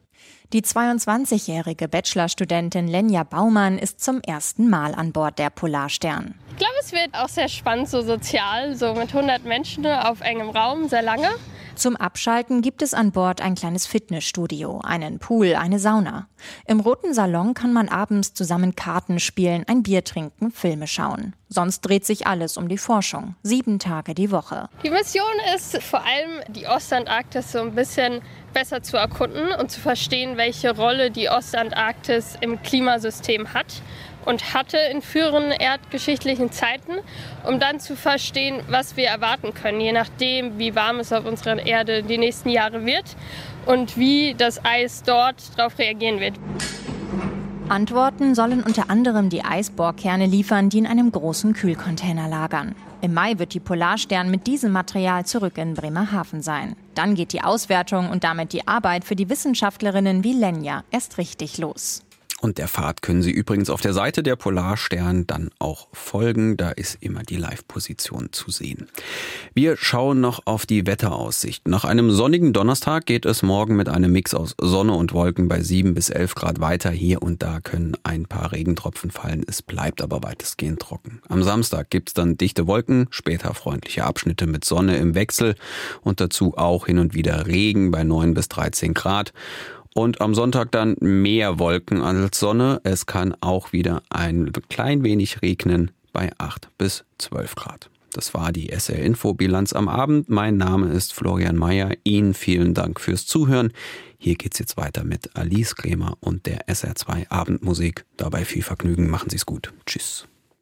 Die 0.52 0.62
22-jährige 0.62 1.86
Bachelorstudentin 1.86 2.88
Lenja 2.88 3.22
Baumann 3.22 3.78
ist 3.78 4.00
zum 4.00 4.20
ersten 4.20 4.68
Mal 4.68 4.96
an 4.96 5.12
Bord 5.12 5.38
der 5.38 5.48
Polarstern. 5.48 6.34
Ich 6.50 6.56
glaube, 6.56 6.74
es 6.80 6.90
wird 6.90 7.14
auch 7.14 7.28
sehr 7.28 7.48
spannend, 7.48 7.88
so 7.88 8.02
sozial, 8.02 8.74
so 8.74 8.94
mit 8.94 9.14
100 9.14 9.44
Menschen 9.44 9.86
auf 9.86 10.22
engem 10.22 10.50
Raum, 10.50 10.88
sehr 10.88 11.02
lange. 11.02 11.28
Zum 11.74 11.96
Abschalten 11.96 12.62
gibt 12.62 12.82
es 12.82 12.94
an 12.94 13.12
Bord 13.12 13.40
ein 13.40 13.54
kleines 13.54 13.86
Fitnessstudio, 13.86 14.80
einen 14.82 15.18
Pool, 15.18 15.54
eine 15.54 15.78
Sauna. 15.78 16.28
Im 16.66 16.80
roten 16.80 17.14
Salon 17.14 17.54
kann 17.54 17.72
man 17.72 17.88
abends 17.88 18.34
zusammen 18.34 18.74
Karten 18.76 19.20
spielen, 19.20 19.64
ein 19.66 19.82
Bier 19.82 20.04
trinken, 20.04 20.50
Filme 20.50 20.86
schauen. 20.86 21.34
Sonst 21.48 21.80
dreht 21.80 22.06
sich 22.06 22.26
alles 22.26 22.56
um 22.56 22.68
die 22.68 22.78
Forschung. 22.78 23.34
Sieben 23.42 23.78
Tage 23.78 24.14
die 24.14 24.30
Woche. 24.30 24.68
Die 24.84 24.90
Mission 24.90 25.24
ist 25.56 25.82
vor 25.82 26.00
allem, 26.00 26.42
die 26.48 26.66
Ostantarktis 26.66 27.52
so 27.52 27.60
ein 27.60 27.74
bisschen 27.74 28.20
besser 28.52 28.82
zu 28.82 28.96
erkunden 28.96 29.52
und 29.58 29.70
zu 29.70 29.80
verstehen, 29.80 30.36
welche 30.36 30.76
Rolle 30.76 31.10
die 31.10 31.28
Ostantarktis 31.28 32.36
im 32.40 32.62
Klimasystem 32.62 33.52
hat 33.52 33.82
und 34.24 34.54
hatte 34.54 34.78
in 34.92 35.02
früheren 35.02 35.50
erdgeschichtlichen 35.50 36.52
Zeiten, 36.52 36.92
um 37.46 37.60
dann 37.60 37.80
zu 37.80 37.96
verstehen, 37.96 38.62
was 38.68 38.96
wir 38.96 39.08
erwarten 39.08 39.54
können, 39.54 39.80
je 39.80 39.92
nachdem, 39.92 40.58
wie 40.58 40.74
warm 40.74 41.00
es 41.00 41.12
auf 41.12 41.24
unserer 41.24 41.64
Erde 41.64 42.02
die 42.02 42.18
nächsten 42.18 42.50
Jahre 42.50 42.84
wird 42.84 43.16
und 43.66 43.96
wie 43.96 44.34
das 44.34 44.64
Eis 44.64 45.02
dort 45.02 45.36
darauf 45.56 45.78
reagieren 45.78 46.20
wird. 46.20 46.34
Antworten 47.68 48.34
sollen 48.34 48.64
unter 48.64 48.90
anderem 48.90 49.28
die 49.28 49.44
Eisbohrkerne 49.44 50.26
liefern, 50.26 50.70
die 50.70 50.78
in 50.78 50.88
einem 50.88 51.12
großen 51.12 51.52
Kühlcontainer 51.52 52.26
lagern. 52.26 52.74
Im 53.00 53.14
Mai 53.14 53.38
wird 53.38 53.54
die 53.54 53.60
Polarstern 53.60 54.30
mit 54.30 54.46
diesem 54.48 54.72
Material 54.72 55.24
zurück 55.24 55.56
in 55.56 55.74
Bremerhaven 55.74 56.42
sein. 56.42 56.74
Dann 56.94 57.14
geht 57.14 57.32
die 57.32 57.42
Auswertung 57.42 58.10
und 58.10 58.24
damit 58.24 58.52
die 58.52 58.66
Arbeit 58.66 59.04
für 59.04 59.14
die 59.14 59.30
Wissenschaftlerinnen 59.30 60.24
wie 60.24 60.32
Lenja 60.32 60.82
erst 60.90 61.16
richtig 61.16 61.58
los. 61.58 62.02
Und 62.40 62.56
der 62.56 62.68
Fahrt 62.68 63.02
können 63.02 63.22
Sie 63.22 63.30
übrigens 63.30 63.68
auf 63.68 63.82
der 63.82 63.92
Seite 63.92 64.22
der 64.22 64.34
Polarstern 64.34 65.26
dann 65.26 65.50
auch 65.58 65.88
folgen. 65.92 66.56
Da 66.56 66.70
ist 66.70 66.96
immer 67.02 67.22
die 67.22 67.36
Live-Position 67.36 68.32
zu 68.32 68.50
sehen. 68.50 68.88
Wir 69.52 69.76
schauen 69.76 70.20
noch 70.20 70.46
auf 70.46 70.64
die 70.64 70.86
Wetteraussicht. 70.86 71.68
Nach 71.68 71.84
einem 71.84 72.10
sonnigen 72.10 72.54
Donnerstag 72.54 73.04
geht 73.04 73.26
es 73.26 73.42
morgen 73.42 73.76
mit 73.76 73.90
einem 73.90 74.12
Mix 74.12 74.32
aus 74.32 74.54
Sonne 74.58 74.94
und 74.94 75.12
Wolken 75.12 75.48
bei 75.48 75.60
7 75.62 75.92
bis 75.92 76.08
11 76.08 76.34
Grad 76.34 76.60
weiter. 76.60 76.90
Hier 76.90 77.22
und 77.22 77.42
da 77.42 77.60
können 77.60 77.96
ein 78.04 78.24
paar 78.24 78.52
Regentropfen 78.52 79.10
fallen. 79.10 79.44
Es 79.46 79.60
bleibt 79.60 80.00
aber 80.00 80.22
weitestgehend 80.22 80.80
trocken. 80.80 81.20
Am 81.28 81.42
Samstag 81.42 81.90
gibt's 81.90 82.14
dann 82.14 82.38
dichte 82.38 82.66
Wolken, 82.66 83.06
später 83.10 83.52
freundliche 83.52 84.04
Abschnitte 84.04 84.46
mit 84.46 84.64
Sonne 84.64 84.96
im 84.96 85.14
Wechsel 85.14 85.56
und 86.00 86.20
dazu 86.20 86.56
auch 86.56 86.86
hin 86.86 86.98
und 86.98 87.12
wieder 87.12 87.46
Regen 87.46 87.90
bei 87.90 88.02
9 88.02 88.32
bis 88.32 88.48
13 88.48 88.94
Grad. 88.94 89.34
Und 89.94 90.20
am 90.20 90.34
Sonntag 90.34 90.70
dann 90.72 90.96
mehr 91.00 91.58
Wolken 91.58 92.00
als 92.02 92.38
Sonne. 92.38 92.80
Es 92.84 93.06
kann 93.06 93.34
auch 93.40 93.72
wieder 93.72 94.02
ein 94.08 94.52
klein 94.68 95.02
wenig 95.02 95.42
regnen 95.42 95.90
bei 96.12 96.30
8 96.38 96.68
bis 96.78 97.04
12 97.18 97.54
Grad. 97.56 97.90
Das 98.12 98.34
war 98.34 98.52
die 98.52 98.70
SR 98.70 98.98
Info 98.98 99.34
Bilanz 99.34 99.72
am 99.72 99.88
Abend. 99.88 100.28
Mein 100.28 100.56
Name 100.56 100.88
ist 100.88 101.12
Florian 101.12 101.56
Mayer. 101.56 101.92
Ihnen 102.02 102.34
vielen 102.34 102.74
Dank 102.74 103.00
fürs 103.00 103.26
Zuhören. 103.26 103.72
Hier 104.18 104.34
geht's 104.34 104.58
jetzt 104.58 104.76
weiter 104.76 105.04
mit 105.04 105.36
Alice 105.36 105.76
Kremer 105.76 106.16
und 106.20 106.46
der 106.46 106.66
SR2 106.66 107.30
Abendmusik. 107.30 108.04
Dabei 108.16 108.44
viel 108.44 108.62
Vergnügen. 108.62 109.08
Machen 109.08 109.30
Sie's 109.30 109.46
gut. 109.46 109.72
Tschüss. 109.86 110.26